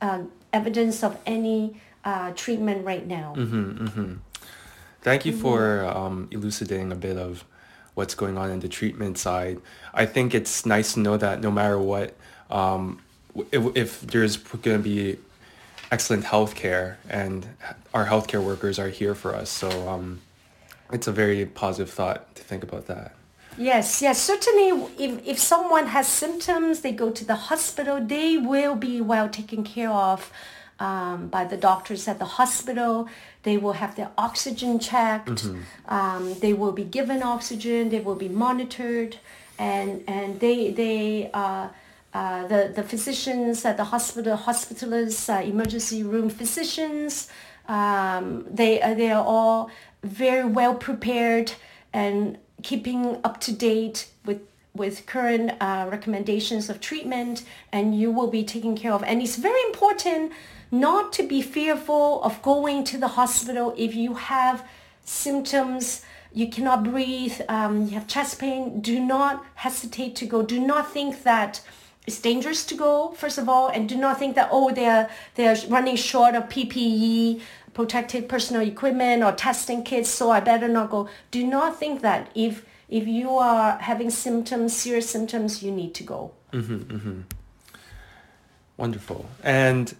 uh, 0.00 0.22
evidence 0.52 1.02
of 1.02 1.18
any 1.26 1.80
uh, 2.04 2.30
treatment 2.36 2.84
right 2.86 3.04
now. 3.04 3.34
Mm-hmm, 3.36 3.86
mm-hmm. 3.86 4.14
Thank 5.02 5.26
you 5.26 5.32
mm-hmm. 5.32 5.42
for 5.42 5.84
um, 5.86 6.28
elucidating 6.30 6.92
a 6.92 6.96
bit 6.96 7.16
of 7.16 7.44
what's 7.94 8.14
going 8.14 8.38
on 8.38 8.50
in 8.50 8.60
the 8.60 8.68
treatment 8.68 9.18
side. 9.18 9.58
I 9.92 10.06
think 10.06 10.34
it's 10.34 10.64
nice 10.64 10.94
to 10.94 11.00
know 11.00 11.16
that 11.16 11.40
no 11.40 11.50
matter 11.50 11.78
what, 11.78 12.14
um, 12.48 13.02
if, 13.50 13.76
if, 13.76 14.00
there's 14.02 14.36
going 14.36 14.78
to 14.78 14.82
be 14.82 15.18
excellent 15.90 16.24
health 16.24 16.54
care 16.54 16.98
and 17.08 17.46
our 17.94 18.06
healthcare 18.06 18.42
workers 18.42 18.78
are 18.78 18.88
here 18.88 19.14
for 19.14 19.34
us. 19.34 19.50
So 19.50 19.88
um, 19.88 20.20
it's 20.92 21.06
a 21.06 21.12
very 21.12 21.46
positive 21.46 21.90
thought 21.92 22.34
to 22.34 22.42
think 22.42 22.62
about 22.62 22.86
that. 22.86 23.14
Yes, 23.56 24.00
yes, 24.00 24.22
certainly 24.22 24.86
if, 24.98 25.26
if 25.26 25.38
someone 25.38 25.88
has 25.88 26.06
symptoms, 26.06 26.80
they 26.82 26.92
go 26.92 27.10
to 27.10 27.24
the 27.24 27.34
hospital, 27.34 28.00
they 28.04 28.38
will 28.38 28.76
be 28.76 29.00
well 29.00 29.28
taken 29.28 29.64
care 29.64 29.90
of 29.90 30.30
um, 30.78 31.26
by 31.26 31.44
the 31.44 31.56
doctors 31.56 32.06
at 32.06 32.20
the 32.20 32.24
hospital. 32.24 33.08
They 33.42 33.56
will 33.56 33.72
have 33.72 33.96
their 33.96 34.10
oxygen 34.16 34.78
checked. 34.78 35.48
Um, 35.88 36.34
they 36.38 36.52
will 36.52 36.70
be 36.70 36.84
given 36.84 37.22
oxygen. 37.22 37.88
They 37.88 38.00
will 38.00 38.14
be 38.14 38.28
monitored. 38.28 39.16
And, 39.58 40.04
and 40.06 40.38
they, 40.38 40.70
they 40.70 41.30
uh, 41.34 41.68
uh, 42.14 42.46
the, 42.46 42.72
the 42.74 42.82
physicians 42.82 43.64
at 43.64 43.76
the 43.76 43.84
hospital, 43.84 44.36
hospitalists, 44.36 45.28
uh, 45.28 45.42
emergency 45.42 46.02
room 46.02 46.30
physicians, 46.30 47.28
um, 47.68 48.46
they, 48.50 48.80
uh, 48.80 48.94
they 48.94 49.10
are 49.10 49.24
all 49.24 49.70
very 50.02 50.44
well 50.44 50.74
prepared 50.74 51.52
and 51.92 52.38
keeping 52.62 53.18
up 53.24 53.40
to 53.40 53.52
date 53.52 54.08
with 54.24 54.40
with 54.74 55.06
current 55.06 55.52
uh, 55.60 55.88
recommendations 55.90 56.70
of 56.70 56.80
treatment 56.80 57.44
and 57.72 57.98
you 57.98 58.12
will 58.12 58.28
be 58.28 58.44
taken 58.44 58.76
care 58.76 58.92
of. 58.92 59.02
And 59.02 59.20
it's 59.20 59.36
very 59.36 59.60
important 59.62 60.32
not 60.70 61.12
to 61.14 61.22
be 61.22 61.42
fearful 61.42 62.22
of 62.22 62.40
going 62.42 62.84
to 62.84 62.98
the 62.98 63.08
hospital 63.08 63.74
if 63.76 63.94
you 63.94 64.14
have 64.14 64.66
symptoms. 65.04 66.02
You 66.32 66.48
cannot 66.48 66.84
breathe 66.84 67.40
um, 67.48 67.86
you 67.86 67.92
have 67.92 68.06
chest 68.06 68.38
pain. 68.38 68.80
Do 68.80 69.00
not 69.00 69.44
hesitate 69.56 70.14
to 70.16 70.26
go. 70.26 70.42
Do 70.42 70.60
not 70.60 70.92
think 70.92 71.24
that 71.24 71.60
it's 72.08 72.20
dangerous 72.20 72.64
to 72.64 72.74
go 72.74 73.12
first 73.22 73.36
of 73.36 73.46
all 73.50 73.68
and 73.68 73.86
do 73.86 73.94
not 73.94 74.18
think 74.18 74.34
that 74.34 74.48
oh 74.50 74.72
they're 74.72 75.10
they're 75.34 75.56
running 75.68 75.94
short 75.94 76.34
of 76.34 76.44
ppe 76.54 77.38
protective 77.74 78.26
personal 78.26 78.62
equipment 78.62 79.22
or 79.22 79.30
testing 79.32 79.84
kits 79.84 80.08
so 80.08 80.30
i 80.30 80.40
better 80.40 80.68
not 80.68 80.90
go. 80.90 81.08
Do 81.30 81.46
not 81.46 81.78
think 81.78 82.00
that 82.00 82.30
if 82.34 82.64
if 82.88 83.06
you 83.06 83.30
are 83.36 83.78
having 83.78 84.10
symptoms 84.10 84.74
serious 84.74 85.08
symptoms 85.10 85.62
you 85.62 85.70
need 85.70 85.92
to 85.94 86.02
go. 86.02 86.32
Wonderful. 88.78 89.28
And 89.42 89.94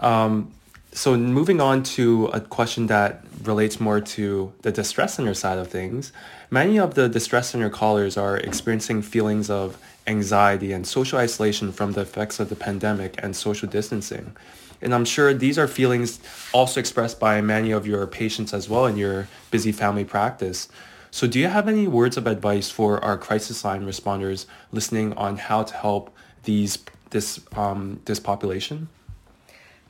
um, 0.00 0.52
so 0.94 1.16
moving 1.16 1.60
on 1.60 1.82
to 1.82 2.26
a 2.26 2.40
question 2.40 2.86
that 2.86 3.24
relates 3.42 3.80
more 3.80 4.00
to 4.00 4.52
the 4.62 4.70
distress 4.70 5.14
center 5.14 5.34
side 5.34 5.58
of 5.58 5.66
things, 5.66 6.12
many 6.50 6.78
of 6.78 6.94
the 6.94 7.08
distress 7.08 7.50
center 7.50 7.68
callers 7.68 8.16
are 8.16 8.36
experiencing 8.36 9.02
feelings 9.02 9.50
of 9.50 9.76
anxiety 10.06 10.70
and 10.72 10.86
social 10.86 11.18
isolation 11.18 11.72
from 11.72 11.92
the 11.92 12.02
effects 12.02 12.38
of 12.38 12.48
the 12.48 12.54
pandemic 12.54 13.16
and 13.18 13.34
social 13.34 13.68
distancing. 13.68 14.36
And 14.80 14.94
I'm 14.94 15.04
sure 15.04 15.34
these 15.34 15.58
are 15.58 15.66
feelings 15.66 16.20
also 16.52 16.78
expressed 16.78 17.18
by 17.18 17.40
many 17.40 17.72
of 17.72 17.88
your 17.88 18.06
patients 18.06 18.54
as 18.54 18.68
well 18.68 18.86
in 18.86 18.96
your 18.96 19.26
busy 19.50 19.72
family 19.72 20.04
practice. 20.04 20.68
So 21.10 21.26
do 21.26 21.40
you 21.40 21.48
have 21.48 21.66
any 21.66 21.88
words 21.88 22.16
of 22.16 22.28
advice 22.28 22.70
for 22.70 23.02
our 23.02 23.18
crisis 23.18 23.64
line 23.64 23.84
responders 23.84 24.46
listening 24.70 25.12
on 25.14 25.38
how 25.38 25.64
to 25.64 25.74
help 25.74 26.14
these 26.44 26.78
this 27.10 27.40
um, 27.56 28.00
this 28.04 28.20
population? 28.20 28.88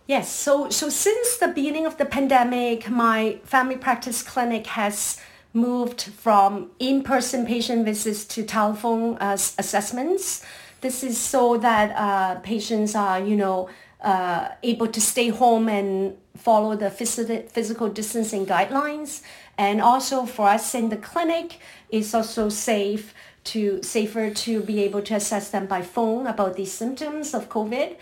Yes, 0.07 0.31
so 0.31 0.69
so 0.69 0.91
since 0.91 1.39
the 1.39 1.49
beginning 1.49 1.87
of 1.87 1.97
the 1.97 2.05
pandemic, 2.05 2.91
my 2.91 3.39
family 3.45 3.77
practice 3.77 4.23
clinic 4.23 4.67
has 4.67 5.19
moved 5.55 6.03
from 6.03 6.71
in-person 6.79 7.47
patient 7.47 7.87
visits 7.87 8.25
to 8.27 8.43
telephone 8.43 9.17
uh, 9.17 9.33
assessments. 9.33 10.45
This 10.83 11.03
is 11.03 11.17
so 11.17 11.57
that 11.57 11.95
uh, 11.97 12.41
patients 12.41 12.95
are, 12.95 13.19
you 13.21 13.37
know, 13.37 13.71
uh, 14.03 14.49
able 14.63 14.89
to 14.89 15.01
stay 15.01 15.29
home 15.29 15.69
and 15.69 16.19
follow 16.37 16.77
the 16.77 16.91
phys- 16.91 17.49
physical 17.49 17.89
distancing 17.89 18.45
guidelines. 18.45 19.23
And 19.57 19.81
also 19.81 20.27
for 20.27 20.49
us 20.49 20.75
in 20.75 20.91
the 20.91 20.99
clinic, 20.99 21.61
it's 21.89 22.13
also 22.13 22.51
safe 22.51 23.15
to 23.45 23.83
safer 23.83 24.29
to 24.31 24.61
be 24.61 24.83
able 24.83 25.01
to 25.03 25.15
assess 25.15 25.51
them 25.51 25.67
by 25.67 25.81
phone 25.81 26.27
about 26.27 26.57
these 26.57 26.73
symptoms 26.73 27.33
of 27.33 27.49
COVID. 27.49 27.97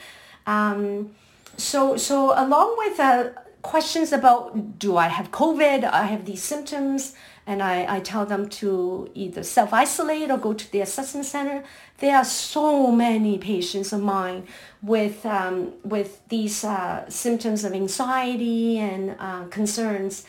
Um, 0.47 1.15
so, 1.57 1.97
so 1.97 2.33
along 2.37 2.77
with 2.79 2.99
uh, 3.01 3.31
questions 3.63 4.13
about 4.13 4.79
do 4.79 4.97
I 4.97 5.09
have 5.09 5.31
COVID, 5.31 5.85
I 5.85 6.05
have 6.05 6.25
these 6.25 6.43
symptoms, 6.43 7.15
and 7.47 7.63
I, 7.63 7.97
I 7.97 8.01
tell 8.01 8.25
them 8.25 8.49
to 8.61 9.11
either 9.15 9.43
self-isolate 9.43 10.31
or 10.31 10.39
go 10.39 10.53
to 10.53 10.71
the 10.71 10.81
assessment 10.81 11.27
center. 11.27 11.65
There 11.99 12.17
are 12.17 12.25
so 12.25 12.93
many 12.93 13.39
patients 13.39 13.93
of 13.93 14.01
mine 14.01 14.47
with, 14.81 15.27
um, 15.27 15.73
with 15.85 16.27
these 16.29 16.65
uh, 16.65 17.09
symptoms 17.09 17.65
of 17.65 17.73
anxiety 17.73 18.79
and 18.79 19.17
uh, 19.19 19.45
concerns. 19.45 20.25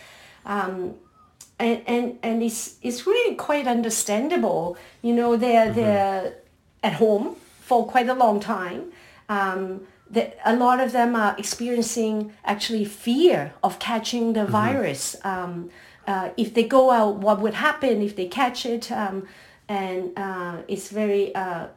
Um, 0.46 0.96
and, 1.60 1.84
and, 1.88 2.20
and 2.24 2.44
it's, 2.44 2.78
it's 2.82 3.06
really 3.06 3.36
quite 3.36 3.68
understandable. 3.68 4.76
You 5.02 5.14
know, 5.14 5.38
they're, 5.38 5.72
they're 5.72 6.36
at 6.82 6.94
home 6.94 7.36
for 7.62 7.86
quite 7.88 8.10
a 8.10 8.14
long 8.16 8.40
time. 8.40 8.92
Um, 9.30 9.82
that 10.14 10.38
a 10.46 10.56
lot 10.56 10.80
of 10.80 10.92
them 10.92 11.16
are 11.16 11.36
experiencing 11.38 12.34
actually 12.46 12.86
fear 12.86 13.54
of 13.62 13.80
catching 13.80 14.34
the 14.34 14.46
virus. 14.46 15.16
Um, 15.24 15.70
uh, 16.08 16.30
if 16.38 16.54
they 16.54 16.64
go 16.64 16.92
out, 16.92 17.16
what 17.26 17.38
would 17.42 17.56
happen 17.68 18.02
if 18.02 18.16
they 18.16 18.28
catch 18.28 18.66
it? 18.66 18.92
Um, 18.92 19.28
and 19.68 20.12
uh, 20.18 20.58
it's 20.68 20.90
very 20.90 21.34
uh, 21.34 21.68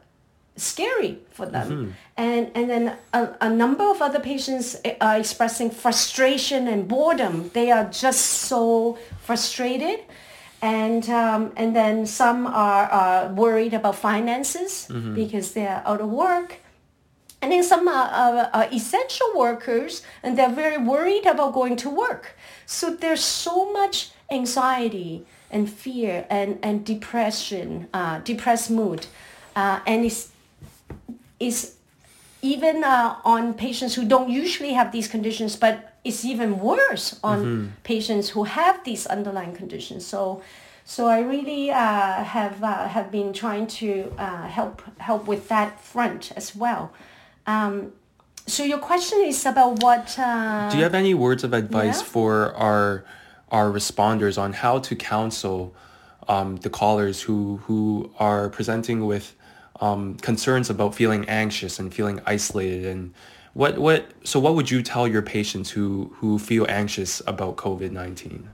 scary 0.55 1.19
for 1.31 1.45
them. 1.45 1.69
And, 2.17 2.51
and 2.55 2.69
then 2.69 2.83
a, 3.13 3.29
a 3.41 3.49
number 3.49 3.83
of 3.89 4.01
other 4.01 4.19
patients 4.19 4.75
are 4.99 5.17
expressing 5.17 5.69
frustration 5.71 6.67
and 6.67 6.87
boredom. 6.87 7.49
They 7.53 7.71
are 7.71 7.85
just 7.85 8.21
so 8.49 8.97
frustrated. 9.21 9.99
And, 10.61 11.07
um, 11.09 11.53
and 11.55 11.75
then 11.75 12.05
some 12.07 12.47
are, 12.47 12.85
are 12.89 13.33
worried 13.33 13.73
about 13.73 13.95
finances 13.95 14.87
because 15.15 15.53
they're 15.53 15.81
out 15.85 16.01
of 16.01 16.09
work. 16.09 16.57
And 17.41 17.51
then 17.51 17.63
some 17.63 17.87
are, 17.87 18.09
are, 18.09 18.49
are 18.53 18.67
essential 18.71 19.27
workers 19.35 20.01
and 20.23 20.37
they're 20.37 20.49
very 20.49 20.77
worried 20.77 21.25
about 21.25 21.53
going 21.53 21.75
to 21.77 21.89
work. 21.89 22.35
So 22.65 22.93
there's 22.95 23.23
so 23.23 23.71
much 23.71 24.11
anxiety 24.31 25.25
and 25.51 25.69
fear 25.69 26.25
and, 26.29 26.59
and 26.63 26.85
depression, 26.85 27.87
uh, 27.93 28.19
depressed 28.19 28.71
mood. 28.71 29.05
Uh, 29.55 29.79
and 29.85 30.05
it's, 30.05 30.31
it's 31.39 31.75
even 32.41 32.83
uh, 32.83 33.17
on 33.23 33.53
patients 33.53 33.95
who 33.95 34.05
don't 34.05 34.29
usually 34.29 34.73
have 34.73 34.91
these 34.91 35.07
conditions, 35.07 35.55
but 35.55 35.93
it's 36.03 36.23
even 36.25 36.59
worse 36.59 37.19
on 37.23 37.73
patients 37.83 38.29
who 38.29 38.43
have 38.43 38.83
these 38.83 39.05
underlying 39.05 39.53
conditions. 39.53 40.05
So, 40.05 40.41
so 40.85 41.07
I 41.07 41.19
really 41.19 41.69
uh, 41.69 42.23
have 42.23 42.63
uh, 42.63 42.87
have 42.87 43.11
been 43.11 43.33
trying 43.33 43.67
to 43.67 44.13
uh, 44.17 44.47
help 44.47 44.81
help 44.99 45.27
with 45.27 45.49
that 45.49 45.81
front 45.81 46.31
as 46.35 46.55
well. 46.55 46.93
Um, 47.47 47.93
so 48.45 48.63
your 48.63 48.79
question 48.79 49.19
is 49.23 49.45
about 49.45 49.81
what? 49.81 50.17
Uh, 50.19 50.69
Do 50.69 50.77
you 50.77 50.83
have 50.83 50.93
any 50.95 51.13
words 51.13 51.43
of 51.43 51.53
advice 51.53 51.99
Yeah. 52.01 52.07
for 52.13 52.53
our 52.55 53.03
our 53.49 53.71
responders 53.71 54.37
on 54.37 54.51
how 54.53 54.77
to 54.79 54.93
counsel 54.95 55.73
um, 56.27 56.57
the 56.57 56.69
callers 56.69 57.21
who 57.21 57.57
who 57.65 58.11
are 58.19 58.49
presenting 58.49 59.05
with 59.05 59.33
um, 59.79 60.15
concerns 60.15 60.69
about 60.69 60.93
feeling 60.95 61.23
anxious 61.29 61.79
and 61.79 61.93
feeling 61.93 62.19
isolated 62.25 62.85
and 62.85 63.13
what 63.53 63.77
what 63.77 64.11
so 64.23 64.39
what 64.39 64.53
would 64.55 64.69
you 64.69 64.81
tell 64.83 65.07
your 65.07 65.21
patients 65.21 65.69
who 65.71 66.11
who 66.19 66.37
feel 66.39 66.65
anxious 66.69 67.21
about 67.25 67.55
COVID 67.55 67.91
nineteen? 67.91 68.49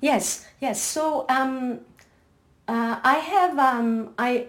Yes, 0.00 0.46
yes. 0.60 0.80
So 0.82 1.26
um, 1.28 1.80
uh, 2.68 2.98
I 3.04 3.14
have 3.14 3.58
um, 3.58 4.14
I 4.18 4.46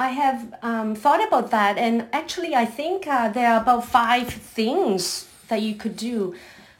I 0.00 0.08
have 0.08 0.54
um, 0.62 0.94
thought 0.94 1.22
about 1.22 1.50
that, 1.50 1.76
and 1.76 2.06
actually, 2.14 2.54
I 2.54 2.64
think 2.64 3.06
uh, 3.06 3.28
there 3.28 3.52
are 3.52 3.60
about 3.60 3.84
five 3.84 4.28
things 4.28 5.28
that 5.48 5.60
you 5.60 5.74
could 5.74 5.94
do. 5.94 6.34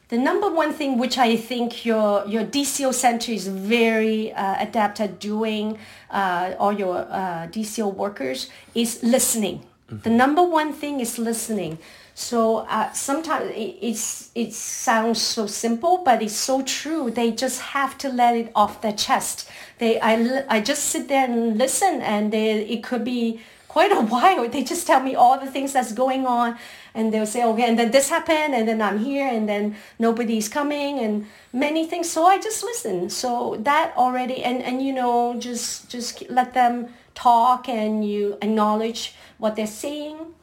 The 0.09 0.16
number 0.16 0.48
one 0.48 0.72
thing, 0.72 0.96
which 0.96 1.18
I 1.18 1.37
think 1.37 1.85
your 1.85 2.26
your 2.26 2.44
DCO 2.46 2.94
center 2.94 3.30
is 3.30 3.46
very 3.46 4.33
uh, 4.33 4.64
adept 4.66 5.00
at 5.00 5.20
doing, 5.20 5.76
uh, 6.11 6.54
or 6.59 6.72
your 6.72 6.96
uh, 6.96 7.46
DCO 7.52 7.94
workers, 7.94 8.48
is 8.74 9.02
listening. 9.02 9.66
The 9.90 10.09
number 10.22 10.42
one 10.42 10.72
thing 10.72 11.00
is 11.00 11.18
listening. 11.18 11.76
So 12.20 12.59
uh, 12.68 12.92
sometimes 12.92 13.50
it, 13.56 13.78
it's 13.80 14.30
it 14.35 14.52
sounds 14.52 15.22
so 15.22 15.46
simple, 15.46 16.02
but 16.04 16.22
it's 16.22 16.37
so 16.37 16.61
true. 16.61 17.11
They 17.11 17.33
just 17.33 17.61
have 17.72 17.96
to 17.98 18.11
let 18.11 18.37
it 18.37 18.52
off 18.54 18.83
their 18.83 18.92
chest. 18.92 19.48
They 19.78 19.98
I, 19.98 20.44
I 20.46 20.61
just 20.61 20.85
sit 20.85 21.09
there 21.09 21.24
and 21.24 21.56
listen, 21.56 22.02
and 22.02 22.30
they, 22.30 22.61
it 22.66 22.85
could 22.85 23.04
be 23.04 23.40
quite 23.68 23.90
a 23.90 24.00
while. 24.12 24.46
They 24.48 24.62
just 24.62 24.87
tell 24.87 25.00
me 25.00 25.14
all 25.14 25.40
the 25.40 25.50
things 25.50 25.72
that's 25.72 25.92
going 25.92 26.26
on, 26.26 26.59
and 26.94 27.12
they'll 27.12 27.24
say, 27.24 27.42
okay, 27.42 27.64
and 27.64 27.78
then 27.78 27.90
this 27.90 28.11
happened, 28.11 28.54
and 28.54 28.68
then 28.68 28.83
I'm 28.83 28.98
here, 28.98 29.26
and 29.26 29.48
then 29.48 29.76
nobody's 29.98 30.48
coming, 30.50 30.98
and 30.98 31.26
many 31.54 31.87
things. 31.87 32.11
So 32.11 32.26
I 32.26 32.38
just 32.38 32.62
listen. 32.62 33.09
So 33.09 33.56
that 33.61 33.96
already, 33.96 34.44
and 34.44 34.62
and 34.62 34.83
you 34.83 34.92
know, 34.92 35.40
just 35.40 35.88
just 35.88 36.28
let 36.28 36.52
them 36.52 36.88
talk, 37.14 37.66
and 37.66 38.06
you 38.06 38.37
acknowledge 38.42 39.14
what 39.38 39.56
they're 39.56 39.66
saying 39.66 40.35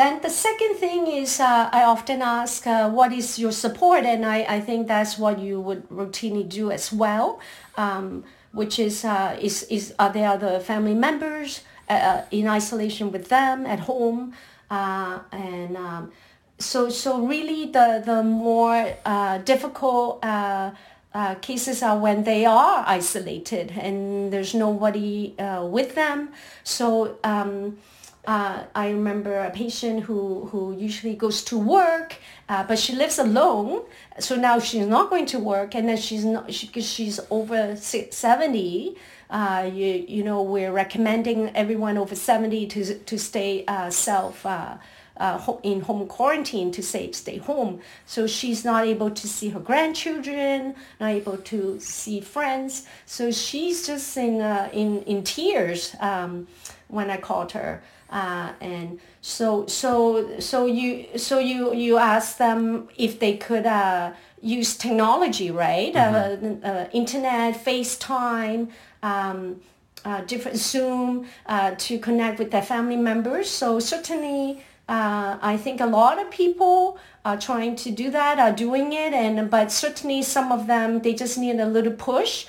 then 0.00 0.20
the 0.22 0.30
second 0.30 0.76
thing 0.76 1.06
is 1.06 1.40
uh, 1.40 1.68
I 1.72 1.84
often 1.84 2.22
ask, 2.22 2.66
uh, 2.66 2.88
what 2.90 3.12
is 3.12 3.38
your 3.38 3.52
support? 3.52 4.04
And 4.04 4.24
I, 4.24 4.38
I 4.56 4.60
think 4.60 4.88
that's 4.88 5.18
what 5.18 5.38
you 5.38 5.60
would 5.60 5.88
routinely 5.88 6.48
do 6.48 6.70
as 6.70 6.92
well. 6.92 7.40
Um, 7.76 8.24
which 8.52 8.78
is 8.78 9.04
uh, 9.04 9.36
is 9.40 9.62
is 9.64 9.94
are 9.98 10.12
there 10.12 10.28
other 10.28 10.58
family 10.60 10.94
members 10.94 11.60
uh, 11.88 12.22
in 12.30 12.48
isolation 12.48 13.12
with 13.12 13.28
them 13.28 13.66
at 13.66 13.80
home, 13.80 14.32
uh, 14.70 15.20
and 15.30 15.76
um, 15.76 16.12
so 16.58 16.88
so 16.88 17.24
really 17.24 17.66
the 17.66 18.02
the 18.04 18.22
more 18.22 18.94
uh, 19.04 19.38
difficult. 19.38 20.24
Uh, 20.24 20.72
uh, 21.12 21.34
cases 21.36 21.82
are 21.82 21.98
when 21.98 22.22
they 22.22 22.44
are 22.46 22.84
isolated 22.86 23.72
and 23.72 24.32
there's 24.32 24.54
nobody 24.54 25.34
uh, 25.40 25.64
with 25.64 25.96
them. 25.96 26.28
So 26.62 27.18
um, 27.24 27.78
uh, 28.26 28.64
I 28.74 28.90
remember 28.90 29.38
a 29.38 29.50
patient 29.50 30.02
who, 30.04 30.46
who 30.46 30.76
usually 30.76 31.14
goes 31.14 31.42
to 31.44 31.58
work, 31.58 32.16
uh, 32.48 32.64
but 32.64 32.78
she 32.78 32.94
lives 32.94 33.18
alone. 33.18 33.82
So 34.18 34.36
now 34.36 34.58
she's 34.58 34.86
not 34.86 35.08
going 35.08 35.26
to 35.26 35.38
work, 35.38 35.74
and 35.74 35.88
then 35.88 35.96
she's 35.96 36.24
not 36.24 36.52
she, 36.52 36.68
she's 36.82 37.18
over 37.30 37.76
seventy. 37.76 38.96
Uh, 39.30 39.70
you 39.72 40.04
you 40.06 40.22
know 40.22 40.42
we're 40.42 40.72
recommending 40.72 41.54
everyone 41.56 41.96
over 41.96 42.14
seventy 42.14 42.66
to 42.66 42.98
to 42.98 43.18
stay 43.18 43.64
uh, 43.66 43.90
self. 43.90 44.44
Uh, 44.44 44.76
uh, 45.16 45.38
in 45.62 45.82
home 45.82 46.06
quarantine 46.06 46.72
to 46.72 46.82
say 46.82 47.12
stay 47.12 47.36
home. 47.36 47.78
So 48.06 48.26
she's 48.26 48.64
not 48.64 48.86
able 48.86 49.10
to 49.10 49.28
see 49.28 49.50
her 49.50 49.60
grandchildren, 49.60 50.74
not 50.98 51.10
able 51.10 51.36
to 51.36 51.78
see 51.78 52.22
friends. 52.22 52.86
So 53.04 53.30
she's 53.30 53.86
just 53.86 54.16
in 54.16 54.40
in 54.72 55.02
in 55.02 55.22
tears 55.22 55.94
um, 56.00 56.48
when 56.88 57.10
I 57.10 57.18
called 57.18 57.52
her. 57.52 57.82
Uh, 58.10 58.52
and 58.60 58.98
so 59.20 59.66
so 59.66 60.40
so 60.40 60.66
you 60.66 61.06
so 61.16 61.38
you 61.38 61.72
you 61.72 61.96
ask 61.96 62.38
them 62.38 62.88
if 62.96 63.20
they 63.20 63.36
could 63.36 63.66
uh, 63.66 64.12
use 64.42 64.76
technology, 64.76 65.50
right? 65.50 65.94
Mm-hmm. 65.94 66.64
Uh, 66.64 66.68
uh 66.68 66.88
internet, 66.92 67.64
FaceTime, 67.64 68.70
um, 69.02 69.60
uh, 70.04 70.22
different 70.22 70.56
Zoom 70.56 71.26
uh, 71.46 71.72
to 71.78 71.98
connect 72.00 72.40
with 72.40 72.50
their 72.50 72.62
family 72.62 72.96
members. 72.96 73.48
So 73.48 73.78
certainly. 73.78 74.64
I 74.92 75.56
think 75.56 75.80
a 75.80 75.86
lot 75.86 76.18
of 76.20 76.32
people 76.32 76.98
are 77.24 77.38
trying 77.38 77.76
to 77.76 77.92
do 77.92 78.10
that, 78.10 78.40
are 78.40 78.50
doing 78.50 78.92
it, 78.92 79.12
and 79.12 79.48
but 79.48 79.70
certainly 79.70 80.20
some 80.20 80.50
of 80.50 80.66
them 80.66 80.98
they 81.02 81.14
just 81.14 81.38
need 81.38 81.60
a 81.60 81.66
little 81.66 81.92
push 81.92 82.46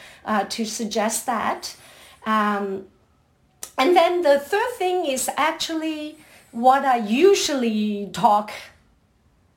to 0.49 0.65
suggest 0.65 1.27
that. 1.27 1.75
Um, 2.25 2.87
and 3.81 3.95
then 3.95 4.21
the 4.21 4.37
third 4.39 4.71
thing 4.77 5.05
is 5.07 5.27
actually 5.37 6.17
what 6.51 6.85
I 6.85 6.97
usually 6.97 8.11
talk 8.13 8.51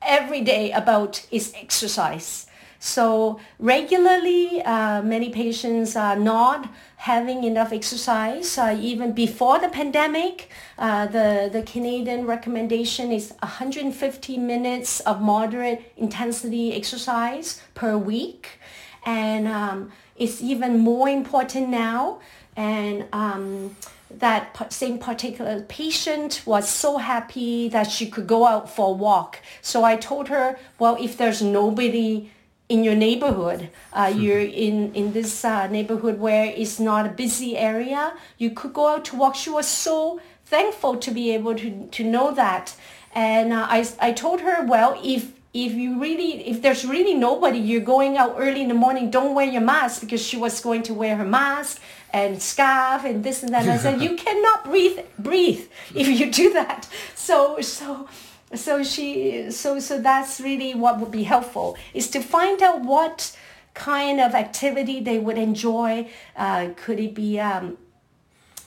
every 0.01 0.41
day 0.41 0.71
about 0.71 1.23
is 1.29 1.53
exercise. 1.55 2.47
So 2.79 3.39
regularly, 3.59 4.63
uh, 4.63 5.03
many 5.03 5.29
patients 5.29 5.95
are 5.95 6.15
not 6.15 6.69
having 6.97 7.43
enough 7.43 7.71
exercise. 7.71 8.57
Uh, 8.57 8.75
even 8.81 9.11
before 9.13 9.59
the 9.59 9.69
pandemic, 9.69 10.49
uh, 10.79 11.05
the, 11.05 11.47
the 11.53 11.61
Canadian 11.61 12.25
recommendation 12.25 13.11
is 13.11 13.31
150 13.43 14.37
minutes 14.39 15.01
of 15.01 15.21
moderate 15.21 15.93
intensity 15.97 16.73
exercise 16.73 17.61
per 17.75 17.95
week. 17.95 18.59
And 19.05 19.47
um, 19.47 19.91
it's 20.15 20.41
even 20.41 20.79
more 20.79 21.09
important 21.09 21.69
now. 21.69 22.21
And 22.55 23.05
um, 23.13 23.75
that 24.19 24.71
same 24.71 24.97
particular 24.97 25.61
patient 25.61 26.41
was 26.45 26.69
so 26.69 26.97
happy 26.97 27.69
that 27.69 27.89
she 27.91 28.09
could 28.09 28.27
go 28.27 28.45
out 28.45 28.69
for 28.69 28.89
a 28.89 28.91
walk. 28.91 29.39
So 29.61 29.83
I 29.83 29.95
told 29.95 30.29
her, 30.29 30.57
well, 30.79 30.97
if 30.99 31.17
there's 31.17 31.41
nobody 31.41 32.31
in 32.67 32.83
your 32.83 32.95
neighborhood, 32.95 33.69
uh, 33.93 34.07
mm-hmm. 34.07 34.19
you're 34.19 34.39
in, 34.39 34.93
in 34.93 35.13
this 35.13 35.45
uh, 35.45 35.67
neighborhood 35.67 36.19
where 36.19 36.45
it's 36.45 36.79
not 36.79 37.05
a 37.05 37.09
busy 37.09 37.57
area, 37.57 38.13
you 38.37 38.49
could 38.49 38.73
go 38.73 38.87
out 38.87 39.05
to 39.05 39.15
walk. 39.15 39.35
She 39.35 39.49
was 39.49 39.67
so 39.67 40.19
thankful 40.45 40.97
to 40.97 41.11
be 41.11 41.31
able 41.31 41.55
to, 41.55 41.87
to 41.87 42.03
know 42.03 42.33
that. 42.33 42.75
And 43.13 43.53
uh, 43.53 43.67
I, 43.69 43.87
I 43.99 44.11
told 44.11 44.41
her, 44.41 44.65
well, 44.65 44.99
if 45.03 45.31
if 45.55 45.71
you 45.71 46.01
really 46.01 46.45
if 46.49 46.61
there's 46.61 46.85
really 46.85 47.13
nobody 47.13 47.57
you're 47.57 47.79
going 47.79 48.17
out 48.17 48.35
early 48.37 48.61
in 48.61 48.67
the 48.67 48.73
morning 48.73 49.09
don't 49.09 49.33
wear 49.33 49.45
your 49.45 49.61
mask 49.61 50.01
because 50.01 50.21
she 50.21 50.35
was 50.35 50.59
going 50.59 50.83
to 50.83 50.93
wear 50.93 51.15
her 51.15 51.25
mask 51.25 51.81
and 52.15 52.41
scarf 52.41 53.03
and 53.03 53.25
this 53.25 53.43
and 53.43 53.53
that. 53.53 53.63
And 53.63 53.71
I 53.71 53.77
said, 53.77 54.01
you 54.01 54.15
cannot 54.25 54.63
breathe, 54.63 54.99
breathe 55.19 55.67
if 55.93 56.07
you 56.07 56.31
do 56.31 56.53
that. 56.53 56.87
So, 57.13 57.59
so, 57.59 58.07
so 58.53 58.83
she, 58.83 59.51
so, 59.51 59.81
so 59.81 60.01
that's 60.01 60.39
really 60.39 60.73
what 60.73 60.99
would 61.01 61.11
be 61.11 61.23
helpful 61.23 61.77
is 61.93 62.09
to 62.11 62.21
find 62.21 62.61
out 62.61 62.85
what 62.85 63.35
kind 63.73 64.21
of 64.21 64.33
activity 64.33 65.01
they 65.01 65.19
would 65.19 65.37
enjoy. 65.37 66.09
Uh, 66.37 66.69
could 66.77 67.01
it 67.01 67.13
be 67.13 67.37
um, 67.37 67.77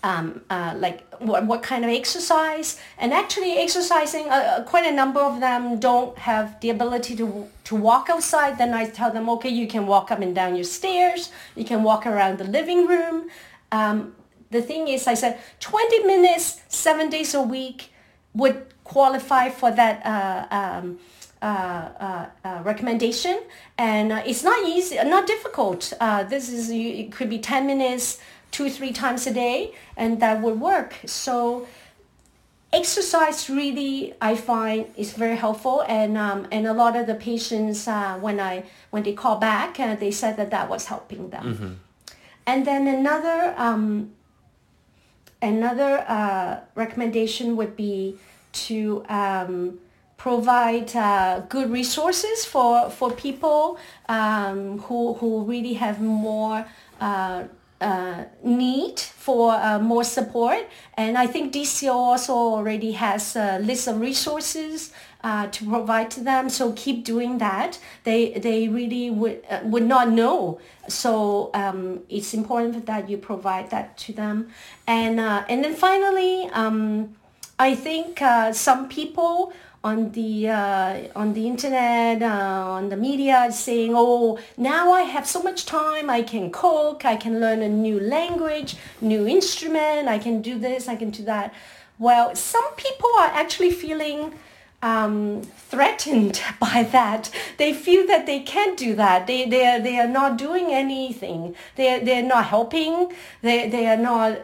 um, 0.03 0.41
uh, 0.51 0.75
like 0.77 1.13
what, 1.19 1.47
what 1.47 1.63
kind 1.63 1.85
of 1.85 1.91
exercise. 1.91 2.79
And 2.99 3.13
actually 3.13 3.59
exercising 3.59 4.29
uh, 4.29 4.35
uh, 4.35 4.65
quite 4.65 4.87
a 4.87 4.93
number 4.93 5.21
of 5.21 5.41
them 5.41 5.79
don't 5.79 6.17
have 6.19 6.61
the 6.61 6.71
ability 6.71 7.17
to 7.17 7.49
to 7.65 7.77
walk 7.77 8.09
outside. 8.11 8.59
Then 8.59 8.75
I 8.75 8.89
tell 8.89 9.13
them 9.13 9.29
okay 9.31 9.49
you 9.49 9.67
can 9.67 9.87
walk 9.87 10.11
up 10.11 10.21
and 10.21 10.35
down 10.35 10.55
your 10.55 10.65
stairs. 10.65 11.31
You 11.57 11.65
can 11.65 11.83
walk 11.83 12.07
around 12.07 12.39
the 12.39 12.45
living 12.45 12.87
room. 12.87 13.29
Um, 13.73 14.15
the 14.51 14.63
thing 14.63 14.89
is 14.89 15.07
I 15.07 15.15
said 15.15 15.39
20 15.61 16.05
minutes 16.05 16.61
seven 16.69 17.11
days 17.11 17.35
a 17.35 17.43
week 17.43 17.93
would 18.35 18.67
qualify 18.85 19.51
for 19.51 19.71
that 19.71 20.05
uh, 20.07 20.47
um, 20.55 20.99
uh, 21.41 21.45
uh, 21.45 22.27
uh, 22.45 22.63
recommendation. 22.65 23.41
And 23.77 24.11
it's 24.27 24.43
not 24.43 24.67
easy 24.67 24.97
not 25.05 25.27
difficult. 25.27 25.93
This 26.29 26.49
is 26.49 26.71
it 26.71 27.13
could 27.13 27.31
be 27.31 27.39
10 27.39 27.67
minutes 27.67 28.19
two, 28.51 28.71
three 28.71 28.93
times 28.93 29.27
a 29.27 29.33
day, 29.33 29.75
and 29.97 30.21
that 30.21 30.41
would 30.43 30.61
work. 30.61 30.97
So 31.07 31.67
exercise 32.73 33.49
really 33.49 34.15
I 34.21 34.35
find 34.37 34.87
is 34.97 35.13
very 35.13 35.37
helpful 35.37 35.83
and 35.89 36.19
um, 36.19 36.47
and 36.53 36.67
a 36.67 36.75
lot 36.75 36.97
of 36.97 37.07
the 37.07 37.15
patients 37.15 37.89
uh, 37.89 38.19
when 38.19 38.39
I 38.39 38.65
when 38.91 39.03
they 39.05 39.15
call 39.15 39.37
back 39.39 39.81
uh, 39.81 39.95
they 39.95 40.11
said 40.11 40.37
that 40.37 40.51
that 40.51 40.69
was 40.69 40.87
helping 40.87 41.31
them 41.31 41.55
mm-hmm. 41.55 41.73
and 42.47 42.67
then 42.67 42.87
another 42.87 43.55
um, 43.57 44.11
another 45.41 46.05
uh, 46.07 46.61
recommendation 46.75 47.57
would 47.57 47.75
be 47.75 48.19
to 48.53 49.03
um, 49.09 49.79
provide 50.19 50.95
uh, 50.95 51.41
good 51.49 51.71
resources 51.71 52.45
for 52.45 52.91
for 52.91 53.11
people 53.11 53.79
um, 54.11 54.79
who 54.81 55.15
who 55.15 55.43
really 55.45 55.73
have 55.75 56.03
more 56.03 56.67
uh, 57.81 58.25
need 58.43 58.99
for 58.99 59.53
uh, 59.53 59.79
more 59.79 60.05
support. 60.05 60.67
And 60.97 61.17
I 61.17 61.27
think 61.27 61.53
DCO 61.53 61.93
also 61.93 62.33
already 62.35 62.93
has 62.93 63.37
a 63.37 63.59
list 63.61 63.87
of 63.88 64.01
resources 64.01 64.93
uh, 65.23 65.49
to 65.49 65.64
provide 65.64 66.11
to 66.12 66.21
them. 66.21 66.49
So 66.49 66.73
keep 66.73 67.05
doing 67.05 67.38
that. 67.38 67.79
They 68.05 68.33
they 68.33 68.69
really 68.69 69.11
would 69.11 69.43
uh, 69.51 69.61
would 69.64 69.87
not 69.87 70.11
know. 70.11 70.61
So 70.88 71.51
um, 71.55 72.01
it's 72.09 72.35
important 72.35 72.87
that 72.87 73.09
you 73.09 73.19
provide 73.19 73.71
that 73.71 73.97
to 73.99 74.12
them. 74.12 74.49
And 74.87 75.21
uh, 75.21 75.45
and 75.49 75.64
then 75.64 75.75
finally, 75.75 76.49
um, 76.53 77.17
I 77.59 77.75
think 77.75 78.23
uh, 78.23 78.53
some 78.53 78.88
people 78.88 79.53
on 79.85 80.11
the 80.12 80.49
uh, 80.49 81.09
on 81.14 81.35
the 81.35 81.47
internet, 81.47 82.23
uh, 82.23 82.71
on 82.71 82.88
the 82.88 82.97
media, 82.97 83.51
saying, 83.53 83.93
"Oh, 83.95 84.38
now 84.57 84.93
I 84.93 85.03
have 85.03 85.27
so 85.27 85.43
much 85.43 85.67
time. 85.67 86.11
I 86.11 86.23
can 86.23 86.51
cook. 86.51 87.05
I 87.05 87.17
can 87.17 87.41
learn 87.41 87.62
a 87.62 87.69
new 87.69 88.01
language, 88.01 88.77
new 89.01 89.27
instrument. 89.27 90.09
I 90.09 90.19
can 90.19 90.43
do 90.43 90.59
this. 90.59 90.88
I 90.88 90.97
can 90.97 91.11
do 91.11 91.23
that." 91.25 91.55
Well, 91.99 92.35
some 92.35 92.75
people 92.77 93.11
are 93.19 93.29
actually 93.29 93.71
feeling 93.71 94.35
um, 94.83 95.43
threatened 95.43 96.41
by 96.61 96.88
that. 96.93 97.31
They 97.57 97.73
feel 97.73 98.07
that 98.07 98.27
they 98.27 98.41
can't 98.41 98.77
do 98.77 98.95
that. 98.97 99.27
They 99.27 99.49
they 99.49 99.67
are, 99.67 99.81
they 99.81 99.99
are 99.99 100.09
not 100.09 100.38
doing 100.38 100.67
anything. 100.71 101.55
They 101.77 102.01
they 102.01 102.19
are 102.19 102.29
not 102.29 102.47
helping. 102.47 103.12
They 103.43 103.69
they 103.69 103.87
are 103.87 103.97
not 103.97 104.41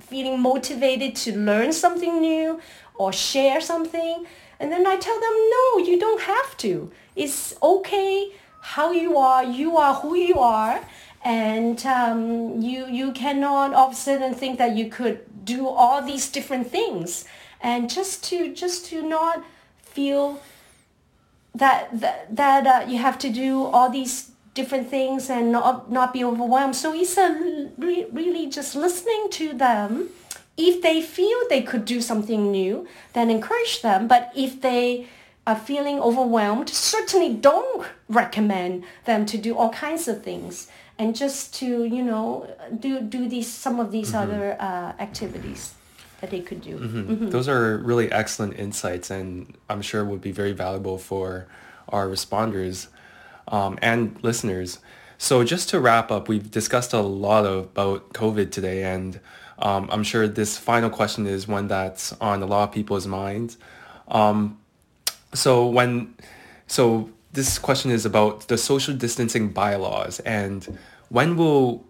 feeling 0.00 0.40
motivated 0.40 1.16
to 1.16 1.36
learn 1.36 1.72
something 1.72 2.20
new 2.20 2.60
or 2.98 3.12
share 3.12 3.60
something. 3.60 4.26
And 4.58 4.72
then 4.72 4.86
I 4.86 4.96
tell 4.96 5.20
them, 5.20 5.32
no, 5.56 5.78
you 5.78 5.98
don't 5.98 6.22
have 6.22 6.56
to. 6.58 6.90
It's 7.14 7.54
okay 7.62 8.32
how 8.60 8.92
you 8.92 9.16
are. 9.18 9.44
You 9.44 9.76
are 9.76 9.94
who 9.94 10.14
you 10.16 10.38
are. 10.38 10.80
And 11.24 11.84
um, 11.86 12.60
you, 12.60 12.86
you 12.86 13.12
cannot 13.12 13.74
all 13.74 13.88
of 13.88 13.92
a 13.92 13.96
sudden 13.96 14.34
think 14.34 14.58
that 14.58 14.76
you 14.76 14.88
could 14.88 15.44
do 15.44 15.66
all 15.66 16.02
these 16.02 16.30
different 16.30 16.70
things. 16.70 17.24
And 17.60 17.90
just 17.90 18.24
to, 18.24 18.54
just 18.54 18.86
to 18.86 19.02
not 19.02 19.44
feel 19.82 20.40
that, 21.54 21.88
that, 22.00 22.34
that 22.34 22.66
uh, 22.66 22.86
you 22.88 22.98
have 22.98 23.18
to 23.20 23.30
do 23.30 23.64
all 23.64 23.90
these 23.90 24.30
different 24.54 24.88
things 24.88 25.28
and 25.30 25.52
not, 25.52 25.90
not 25.90 26.12
be 26.12 26.24
overwhelmed. 26.24 26.76
So 26.76 26.94
it's 26.94 27.16
a 27.16 27.70
re- 27.76 28.06
really 28.12 28.48
just 28.48 28.74
listening 28.74 29.28
to 29.32 29.52
them 29.52 30.10
if 30.56 30.82
they 30.82 31.02
feel 31.02 31.36
they 31.48 31.62
could 31.62 31.84
do 31.84 32.00
something 32.00 32.50
new, 32.50 32.86
then 33.12 33.30
encourage 33.30 33.82
them. 33.82 34.08
But 34.08 34.32
if 34.34 34.60
they 34.60 35.06
are 35.46 35.56
feeling 35.56 36.00
overwhelmed, 36.00 36.68
certainly 36.68 37.32
don't 37.34 37.86
recommend 38.08 38.84
them 39.04 39.26
to 39.26 39.38
do 39.38 39.56
all 39.56 39.70
kinds 39.70 40.08
of 40.08 40.22
things 40.22 40.68
and 40.98 41.14
just 41.14 41.54
to 41.54 41.84
you 41.84 42.02
know 42.02 42.48
do 42.78 43.00
do 43.00 43.28
these 43.28 43.50
some 43.50 43.80
of 43.80 43.92
these 43.92 44.12
mm-hmm. 44.12 44.30
other 44.30 44.56
uh, 44.60 44.92
activities 44.98 45.74
that 46.20 46.30
they 46.30 46.40
could 46.40 46.62
do. 46.62 46.78
Mm-hmm. 46.78 47.12
Mm-hmm. 47.12 47.28
Those 47.30 47.48
are 47.48 47.78
really 47.78 48.10
excellent 48.10 48.58
insights, 48.58 49.10
and 49.10 49.54
I'm 49.68 49.82
sure 49.82 50.04
would 50.04 50.22
be 50.22 50.32
very 50.32 50.52
valuable 50.52 50.98
for 50.98 51.46
our 51.90 52.06
responders 52.06 52.88
um, 53.48 53.78
and 53.82 54.18
listeners. 54.22 54.78
So 55.18 55.44
just 55.44 55.68
to 55.70 55.80
wrap 55.80 56.10
up, 56.10 56.28
we've 56.28 56.50
discussed 56.50 56.92
a 56.92 57.00
lot 57.00 57.46
of, 57.46 57.64
about 57.64 58.12
COVID 58.12 58.50
today, 58.50 58.84
and 58.84 59.20
um, 59.58 59.88
I'm 59.90 60.02
sure 60.02 60.28
this 60.28 60.58
final 60.58 60.90
question 60.90 61.26
is 61.26 61.48
one 61.48 61.68
that's 61.68 62.12
on 62.14 62.42
a 62.42 62.46
lot 62.46 62.68
of 62.68 62.74
people's 62.74 63.06
minds. 63.06 63.56
Um, 64.08 64.58
so 65.32 65.66
when, 65.66 66.14
so 66.66 67.10
this 67.32 67.58
question 67.58 67.90
is 67.90 68.04
about 68.04 68.48
the 68.48 68.58
social 68.58 68.94
distancing 68.94 69.50
bylaws 69.50 70.20
and 70.20 70.78
when 71.08 71.36
will 71.36 71.84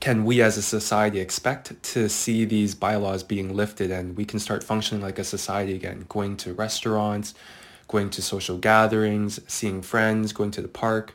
can 0.00 0.24
we 0.24 0.40
as 0.42 0.56
a 0.56 0.62
society 0.62 1.18
expect 1.18 1.82
to 1.82 2.08
see 2.08 2.44
these 2.44 2.74
bylaws 2.74 3.22
being 3.22 3.54
lifted 3.54 3.90
and 3.90 4.16
we 4.16 4.24
can 4.24 4.38
start 4.38 4.62
functioning 4.62 5.02
like 5.02 5.18
a 5.18 5.24
society 5.24 5.74
again, 5.74 6.04
going 6.08 6.36
to 6.36 6.52
restaurants, 6.54 7.34
going 7.88 8.10
to 8.10 8.22
social 8.22 8.58
gatherings, 8.58 9.40
seeing 9.48 9.82
friends, 9.82 10.32
going 10.32 10.52
to 10.52 10.62
the 10.62 10.68
park. 10.68 11.14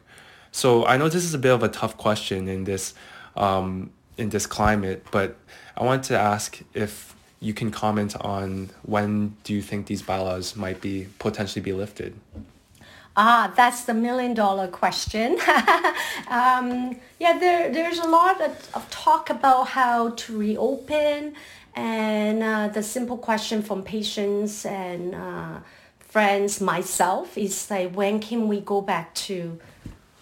So 0.51 0.85
I 0.85 0.97
know 0.97 1.07
this 1.07 1.23
is 1.23 1.33
a 1.33 1.37
bit 1.37 1.53
of 1.53 1.63
a 1.63 1.69
tough 1.69 1.97
question 1.97 2.47
in 2.47 2.65
this 2.65 2.93
um, 3.37 3.91
in 4.17 4.30
this 4.30 4.45
climate, 4.45 5.06
but 5.12 5.36
I 5.76 5.84
want 5.84 6.04
to 6.06 6.17
ask 6.17 6.60
if 6.73 7.15
you 7.39 7.54
can 7.54 7.71
comment 7.71 8.15
on 8.21 8.69
when 8.84 9.36
do 9.43 9.54
you 9.54 9.62
think 9.62 9.88
these 9.88 10.02
bylaws 10.02 10.56
might 10.56 10.80
be 10.82 11.08
potentially 11.19 11.62
be 11.62 11.73
lifted? 11.73 12.15
Ah, 13.15 13.52
that's 13.56 13.84
the 13.84 13.93
million 13.93 14.34
dollar 14.34 14.67
question. 14.67 15.34
um, 16.30 16.95
yeah, 17.19 17.38
there, 17.38 17.71
there's 17.71 17.99
a 17.99 18.08
lot 18.08 18.41
of, 18.41 18.69
of, 18.73 18.89
talk 18.89 19.30
about 19.30 19.67
how 19.67 20.10
to 20.10 20.38
reopen 20.38 21.36
and 21.76 22.41
uh, 22.41 22.67
the 22.69 22.82
simple 22.82 23.17
question 23.17 23.62
from 23.62 23.84
patients 23.84 24.65
and 24.65 25.13
uh, 25.13 25.60
friends, 25.99 26.62
myself, 26.62 27.38
is 27.38 27.69
like, 27.69 27.93
when 27.93 28.19
can 28.19 28.47
we 28.47 28.62
go 28.62 28.82
back 28.82 29.13
to 29.15 29.60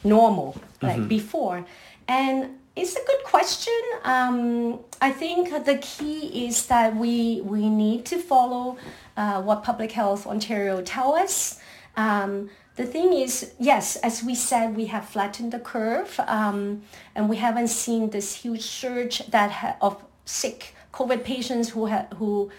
normal, 0.04 0.56
like 0.82 0.98
mm-hmm. 0.98 1.08
before? 1.08 1.66
And 2.08 2.58
it's 2.76 2.96
a 2.96 3.04
good 3.06 3.24
question. 3.24 3.80
Um, 4.04 4.80
I 5.02 5.12
think 5.12 5.66
the 5.66 5.78
key 5.78 6.48
is 6.48 6.68
that 6.68 6.96
we 6.96 7.42
we 7.42 7.70
need 7.70 8.06
to 8.06 8.18
follow 8.18 8.78
uh, 9.18 9.42
what 9.42 9.64
Public 9.64 9.92
Health 9.92 10.26
Ontario 10.26 10.82
tell 10.82 11.14
us. 11.14 11.60
Um, 11.98 12.50
the 12.78 12.86
thing 12.86 13.12
is, 13.14 13.54
yes, 13.60 13.98
as 13.98 14.24
we 14.24 14.34
said, 14.34 14.78
we 14.78 14.86
have 14.86 15.06
flattened 15.06 15.52
the 15.52 15.60
curve, 15.60 16.18
um, 16.26 16.84
and 17.16 17.30
we 17.30 17.36
haven't 17.38 17.68
seen 17.68 18.10
this 18.12 18.34
huge 18.36 18.62
surge 18.64 19.20
that 19.28 19.52
ha- 19.52 19.76
of 19.82 20.02
sick 20.24 20.74
COVID 20.94 21.24
patients 21.26 21.70
who 21.70 21.88
ha- 21.88 22.08
who 22.16 22.50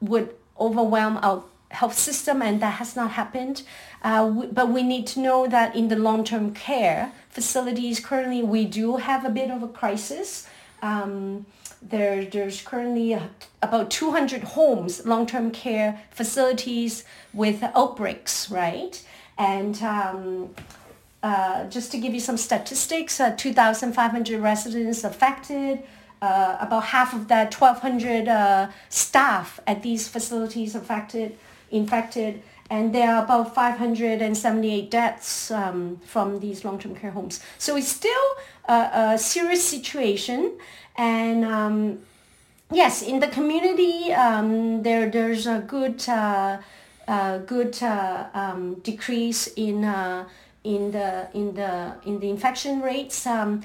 would 0.00 0.34
overwhelm 0.58 1.18
our 1.22 1.42
health 1.70 1.96
system, 1.96 2.42
and 2.42 2.60
that 2.60 2.74
has 2.74 2.96
not 2.96 3.12
happened. 3.12 3.62
Uh, 4.02 4.30
we, 4.34 4.46
but 4.46 4.70
we 4.70 4.82
need 4.82 5.06
to 5.06 5.20
know 5.20 5.46
that 5.46 5.74
in 5.74 5.88
the 5.88 5.96
long-term 5.96 6.52
care 6.54 7.12
facilities, 7.28 8.00
currently 8.00 8.42
we 8.42 8.64
do 8.64 8.96
have 8.96 9.24
a 9.24 9.30
bit 9.30 9.50
of 9.50 9.62
a 9.62 9.68
crisis. 9.68 10.46
Um, 10.82 11.46
there, 11.82 12.24
there's 12.24 12.60
currently 12.60 13.18
about 13.62 13.90
200 13.90 14.42
homes, 14.42 15.06
long-term 15.06 15.50
care 15.50 16.00
facilities 16.10 17.04
with 17.32 17.62
outbreaks, 17.74 18.50
right? 18.50 19.02
And 19.38 19.82
um, 19.82 20.54
uh, 21.22 21.64
just 21.68 21.90
to 21.92 21.98
give 21.98 22.12
you 22.12 22.20
some 22.20 22.36
statistics, 22.36 23.20
uh, 23.20 23.34
2,500 23.36 24.40
residents 24.40 25.04
affected, 25.04 25.82
uh, 26.22 26.58
about 26.60 26.84
half 26.84 27.14
of 27.14 27.28
that 27.28 27.54
1,200 27.54 28.28
uh, 28.28 28.70
staff 28.90 29.60
at 29.66 29.82
these 29.82 30.08
facilities 30.08 30.74
affected, 30.74 31.38
infected, 31.70 32.42
and 32.70 32.94
there 32.94 33.14
are 33.14 33.24
about 33.24 33.54
578 33.54 34.90
deaths 34.90 35.50
um, 35.50 36.00
from 36.04 36.40
these 36.40 36.64
long-term 36.64 36.94
care 36.94 37.10
homes. 37.10 37.40
So 37.58 37.76
it's 37.76 37.88
still 37.88 38.26
a, 38.68 39.12
a 39.14 39.18
serious 39.18 39.66
situation, 39.66 40.58
and 40.96 41.44
um, 41.44 41.98
yes, 42.70 43.02
in 43.02 43.20
the 43.20 43.28
community, 43.28 44.12
um, 44.12 44.82
there 44.82 45.10
there's 45.10 45.46
a 45.46 45.64
good 45.66 46.08
uh, 46.08 46.58
uh, 47.08 47.38
good 47.38 47.82
uh, 47.82 48.26
um, 48.34 48.74
decrease 48.82 49.48
in 49.56 49.84
uh, 49.84 50.28
in 50.62 50.92
the 50.92 51.28
in 51.34 51.54
the 51.54 51.96
in 52.06 52.20
the 52.20 52.30
infection 52.30 52.80
rates. 52.80 53.26
Um, 53.26 53.62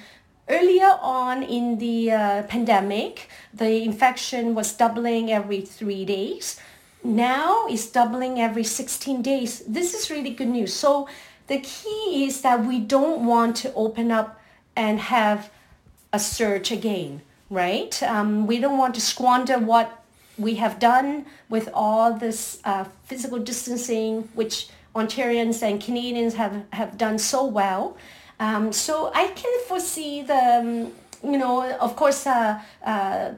earlier 0.50 0.98
on 1.02 1.44
in 1.44 1.78
the 1.78 2.12
uh, 2.12 2.44
pandemic, 2.44 3.30
the 3.54 3.84
infection 3.84 4.56
was 4.56 4.74
doubling 4.74 5.32
every 5.32 5.62
three 5.62 6.06
days 6.06 6.60
now 7.06 7.68
it's 7.68 7.88
doubling 7.88 8.39
every 8.39 8.63
16 8.63 9.22
days. 9.22 9.60
This 9.68 9.94
is 9.94 10.10
really 10.10 10.32
good 10.32 10.48
news. 10.48 10.74
So 10.74 11.08
the 11.48 11.60
key 11.60 12.26
is 12.26 12.41
that 12.41 12.65
we 12.65 12.80
don't 12.80 13.26
want 13.26 13.56
to 13.58 13.74
open 13.74 14.12
up 14.12 14.39
and 14.76 15.00
have 15.00 15.52
a 16.12 16.20
surge 16.20 16.72
again, 16.72 17.22
right? 17.50 18.02
Um, 18.04 18.48
we 18.48 18.60
don't 18.60 18.78
want 18.78 18.96
to 18.96 19.02
squander 19.02 19.60
what 19.60 20.04
we 20.38 20.56
have 20.56 20.80
done 20.80 21.26
with 21.50 21.70
all 21.74 22.13
this 22.13 22.60
uh, 22.65 22.86
physical 23.04 23.39
distancing, 23.39 24.28
which 24.34 24.68
Ontarians 24.96 25.62
and 25.62 25.82
Canadians 25.82 26.36
have, 26.36 26.63
have 26.72 26.98
done 26.98 27.20
so 27.20 27.46
well. 27.46 27.98
Um, 28.39 28.74
so 28.74 29.12
I 29.13 29.28
can 29.28 29.54
foresee 29.68 30.22
the, 30.22 30.34
um, 30.36 30.94
you 31.24 31.38
know, 31.38 31.70
of 31.78 31.96
course, 31.96 32.28
uh, 32.28 32.60
uh, 32.84 33.34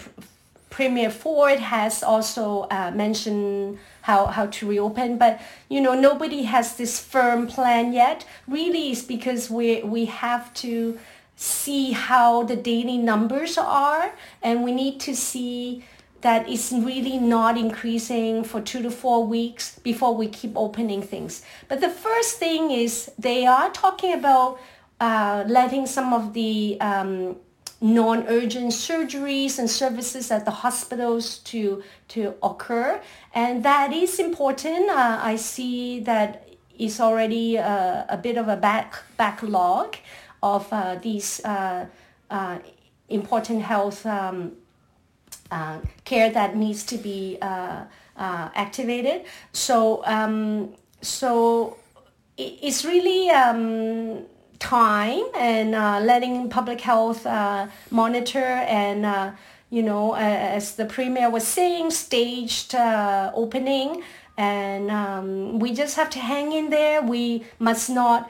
Premier 0.77 1.09
Ford 1.09 1.57
has 1.57 2.03
also 2.03 2.67
uh, 2.69 2.91
mentioned 2.91 3.79
how, 4.03 4.27
how 4.27 4.45
to 4.45 4.69
reopen, 4.69 5.17
but 5.17 5.41
you 5.69 5.81
know 5.81 5.99
nobody 5.99 6.43
has 6.43 6.75
this 6.75 6.99
firm 6.99 7.47
plan 7.47 7.93
yet. 7.93 8.27
Really, 8.47 8.91
is 8.91 9.01
because 9.01 9.49
we 9.49 9.81
we 9.81 10.05
have 10.05 10.53
to 10.61 10.99
see 11.35 11.93
how 11.93 12.43
the 12.43 12.55
daily 12.55 12.99
numbers 12.99 13.57
are, 13.57 14.13
and 14.43 14.63
we 14.63 14.71
need 14.71 14.99
to 14.99 15.15
see 15.15 15.83
that 16.21 16.47
it's 16.47 16.71
really 16.71 17.17
not 17.17 17.57
increasing 17.57 18.43
for 18.43 18.61
two 18.61 18.83
to 18.83 18.91
four 18.91 19.25
weeks 19.25 19.79
before 19.79 20.13
we 20.13 20.27
keep 20.27 20.53
opening 20.55 21.01
things. 21.01 21.41
But 21.69 21.81
the 21.81 21.89
first 21.89 22.37
thing 22.37 22.69
is 22.69 23.09
they 23.17 23.47
are 23.47 23.71
talking 23.71 24.13
about 24.13 24.59
uh, 25.01 25.43
letting 25.47 25.87
some 25.87 26.13
of 26.13 26.33
the 26.33 26.77
um, 26.81 27.37
non-urgent 27.79 28.71
surgeries 28.71 29.59
and 29.59 29.69
services 29.69 30.31
at 30.31 30.45
the 30.45 30.51
hospitals 30.51 31.39
to 31.39 31.83
to 32.07 32.33
occur. 32.41 32.99
And 33.33 33.63
that 33.63 33.93
is 33.93 34.19
important. 34.19 34.89
Uh, 34.89 35.19
i 35.21 35.35
see 35.35 35.99
that 36.01 36.47
it's 36.79 36.99
already 36.99 37.55
a, 37.55 38.05
a, 38.09 38.17
bit 38.17 38.37
of 38.37 38.47
a 38.47 38.55
back 38.55 39.03
backlog 39.17 39.95
of 40.43 40.71
uh, 40.71 40.95
these 41.01 41.43
uh, 41.43 41.85
uh 42.29 42.59
important 43.09 43.61
health 43.61 44.05
um, 44.05 44.51
uh, 45.51 45.79
care 46.03 46.29
that 46.29 46.55
needs 46.55 46.83
to 46.83 46.97
be 46.97 47.37
uh, 47.41 47.85
activated. 48.15 49.23
So 49.53 50.03
um, 50.05 50.73
so 51.01 51.77
it's 52.37 52.83
really 52.83 53.29
um, 53.29 54.25
time 54.59 55.23
and 55.35 55.75
uh, 55.75 55.99
letting 55.99 56.49
public 56.49 56.81
health 56.81 57.25
uh, 57.25 57.67
monitor 57.91 58.39
and 58.39 59.05
uh, 59.05 59.31
you 59.69 59.83
know 59.83 60.15
as 60.15 60.75
the 60.75 60.85
premier 60.85 61.29
was 61.29 61.45
saying 61.45 61.91
staged 61.91 62.75
uh, 62.75 63.31
opening. 63.35 64.03
And 64.39 64.91
um, 64.91 65.57
we 65.57 65.73
just 65.73 65.95
have 65.95 66.11
to 66.11 66.19
hang 66.19 66.51
in 66.51 66.69
there. 66.69 67.01
We 67.01 67.45
must 67.57 67.89
not 67.89 68.29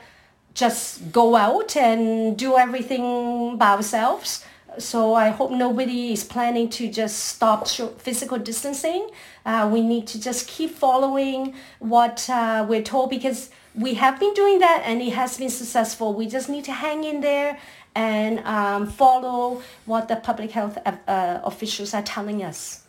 just 0.54 1.12
go 1.12 1.36
out 1.36 1.76
and 1.76 2.38
do 2.38 2.58
everything 2.58 3.58
by 3.58 3.72
ourselves 3.72 4.46
so 4.80 5.14
I 5.14 5.30
hope 5.30 5.52
nobody 5.52 6.14
is 6.14 6.24
planning 6.24 6.70
to 6.70 6.90
just 6.90 7.20
stop 7.26 7.68
physical 7.68 8.38
distancing. 8.38 9.10
Uh, 9.46 9.70
we 9.72 9.82
need 9.82 10.08
to 10.08 10.22
just 10.22 10.48
keep 10.48 10.72
following 10.72 11.56
what 11.80 12.30
uh, 12.30 12.66
we're 12.68 12.84
told 12.84 13.10
because 13.10 13.50
we 13.76 13.94
have 13.96 14.20
been 14.20 14.34
doing 14.34 14.60
that 14.60 14.84
and 14.86 15.02
it 15.02 15.14
has 15.14 15.38
been 15.38 15.50
successful. 15.50 16.14
We 16.14 16.28
just 16.28 16.50
need 16.50 16.66
to 16.66 16.74
hang 16.74 17.04
in 17.04 17.22
there 17.22 17.60
and 17.96 18.40
um, 18.40 18.88
follow 18.88 19.62
what 19.86 20.08
the 20.08 20.16
public 20.16 20.52
health 20.52 20.78
uh, 20.86 21.40
officials 21.44 21.94
are 21.94 22.04
telling 22.04 22.44
us. 22.44 22.84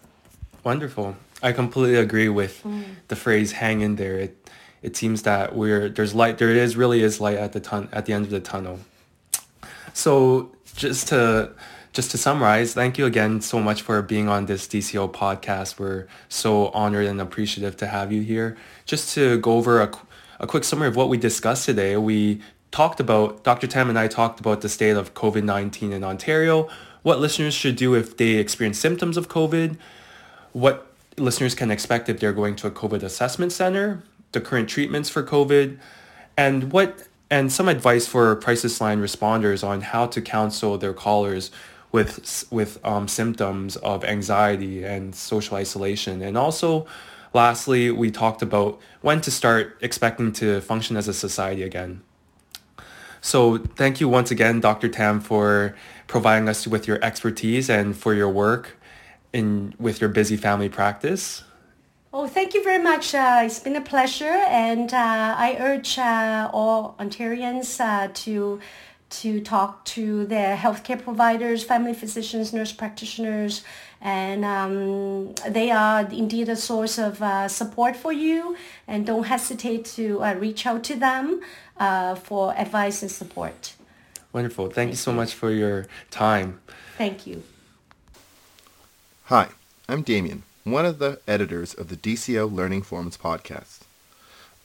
Wonderful. 0.64 1.16
I 1.42 1.53
completely 1.53 1.96
agree 1.96 2.29
with 2.29 2.62
mm. 2.64 2.85
the 3.09 3.16
phrase 3.16 3.53
"hang 3.53 3.81
in 3.81 3.96
there." 3.96 4.18
It 4.18 4.51
it 4.83 4.96
seems 4.96 5.22
that 5.22 5.55
we're 5.55 5.88
there's 5.88 6.14
light. 6.14 6.38
There 6.38 6.51
is 6.51 6.77
really 6.77 7.03
is 7.03 7.20
light 7.20 7.38
at 7.38 7.53
the 7.53 7.61
ton 7.61 7.88
at 7.92 8.07
the 8.07 8.12
end 8.12 8.24
of 8.24 8.31
the 8.31 8.40
tunnel. 8.40 8.81
So 9.94 10.51
just 10.74 11.09
to 11.09 11.53
just 11.99 12.13
to 12.13 12.17
summarize, 12.17 12.75
thank 12.75 12.97
you 12.97 13.07
again 13.07 13.41
so 13.41 13.59
much 13.59 13.83
for 13.83 14.01
being 14.03 14.29
on 14.29 14.47
this 14.47 14.69
DCO 14.69 15.13
podcast. 15.13 15.81
We're 15.81 16.07
so 16.29 16.69
honored 16.69 17.07
and 17.07 17.21
appreciative 17.21 17.77
to 17.79 17.89
have 17.89 18.13
you 18.13 18.23
here. 18.23 18.57
Just 18.85 19.13
to 19.15 19.41
go 19.41 19.57
over 19.57 19.81
a 19.81 19.91
a 20.39 20.47
quick 20.47 20.63
summary 20.63 20.87
of 20.87 20.95
what 20.95 21.09
we 21.09 21.19
discussed 21.19 21.65
today. 21.65 21.97
We 21.97 22.41
talked 22.71 23.01
about, 23.01 23.43
Dr. 23.43 23.67
Tam 23.67 23.89
and 23.89 23.99
I 23.99 24.07
talked 24.07 24.39
about 24.39 24.61
the 24.61 24.69
state 24.69 24.97
of 24.97 25.15
COVID-19 25.15 25.91
in 25.91 26.05
Ontario, 26.05 26.69
what 27.03 27.19
listeners 27.19 27.53
should 27.53 27.75
do 27.75 27.97
if 27.97 28.17
they 28.17 28.35
experience 28.35 28.79
symptoms 28.79 29.17
of 29.17 29.29
COVID, 29.29 29.77
what 30.53 30.87
listeners 31.17 31.57
can 31.57 31.73
expect 31.73 32.09
if 32.09 32.21
they're 32.21 32.33
going 32.33 32.55
to 32.55 32.69
a 32.69 32.71
COVID 32.71 33.03
assessment 33.03 33.51
center, 33.51 34.05
the 34.31 34.41
current 34.41 34.69
treatments 34.69 35.11
for 35.11 35.25
COVID, 35.25 35.79
and 36.37 36.71
what 36.71 37.09
and 37.29 37.53
some 37.53 37.67
advice 37.67 38.07
for 38.07 38.37
crisis 38.37 38.81
line 38.81 39.01
responders 39.01 39.67
on 39.67 39.81
how 39.81 40.07
to 40.07 40.23
counsel 40.23 40.79
their 40.79 40.95
callers 40.95 41.51
with 41.92 42.44
with 42.51 42.79
um, 42.85 43.09
symptoms 43.09 43.77
of 43.77 44.05
anxiety 44.05 44.85
and 44.85 45.14
social 45.14 45.57
isolation. 45.57 46.22
And 46.22 46.37
also, 46.37 46.87
lastly, 47.33 47.90
we 47.90 48.11
talked 48.11 48.42
about 48.42 48.81
when 49.01 49.20
to 49.22 49.31
start 49.31 49.77
expecting 49.81 50.33
to 50.35 50.61
function 50.61 50.96
as 50.96 51.09
a 51.09 51.14
society 51.14 51.62
again. 51.62 52.03
So 53.20 53.59
thank 53.59 54.01
you 54.01 54.09
once 54.09 54.31
again, 54.31 54.61
Dr. 54.61 54.88
Tam, 54.88 55.20
for 55.20 55.74
providing 56.07 56.48
us 56.48 56.66
with 56.66 56.87
your 56.87 57.03
expertise 57.03 57.68
and 57.68 57.96
for 57.96 58.14
your 58.14 58.29
work 58.29 58.77
in 59.33 59.74
with 59.79 60.01
your 60.01 60.11
busy 60.11 60.37
family 60.37 60.68
practice. 60.68 61.42
Oh, 62.11 62.27
thank 62.27 62.55
you 62.55 62.64
very 62.64 62.83
much. 62.83 63.14
Uh, 63.14 63.42
it's 63.44 63.61
been 63.61 63.77
a 63.77 63.83
pleasure, 63.83 64.24
and 64.48 64.92
uh, 64.94 65.35
I 65.37 65.59
urge 65.61 65.98
uh, 65.98 66.48
all 66.55 66.96
Ontarians 66.98 67.79
uh, 67.81 68.09
to 68.24 68.61
to 69.11 69.40
talk 69.40 69.85
to 69.87 70.27
their 70.27 70.57
healthcare 70.57 71.03
providers, 71.03 71.64
family 71.64 71.94
physicians, 71.94 72.53
nurse 72.53 72.73
practitioners, 72.73 73.64
and 74.01 74.44
um, 74.44 75.35
they 75.49 75.71
are 75.71 76.03
indeed 76.11 76.49
a 76.49 76.57
source 76.57 76.99
of 76.99 77.23
uh, 77.23 77.49
support 77.49 77.97
for 77.97 78.12
you. 78.12 78.57
And 78.87 79.07
don't 79.07 79.25
hesitate 79.25 79.85
to 79.97 80.23
uh, 80.23 80.35
reach 80.35 80.66
out 80.66 80.85
to 80.85 80.94
them 80.94 81.40
for 82.23 82.55
advice 82.57 83.03
and 83.03 83.11
support. 83.11 83.75
Wonderful. 84.33 84.66
Thank, 84.66 84.75
Thank 84.75 84.90
you 84.90 84.97
so 84.97 85.11
you. 85.11 85.16
much 85.16 85.35
for 85.35 85.51
your 85.51 85.87
time. 86.11 86.61
Thank 86.97 87.27
you. 87.27 87.42
Hi, 89.25 89.49
I'm 89.88 90.03
Damien, 90.03 90.42
one 90.64 90.87
of 90.87 90.99
the 90.99 91.21
editors 91.27 91.75
of 91.75 91.88
the 91.88 91.97
DCO 91.97 92.51
Learning 92.51 92.83
Forums 92.83 93.16
podcast. 93.16 93.81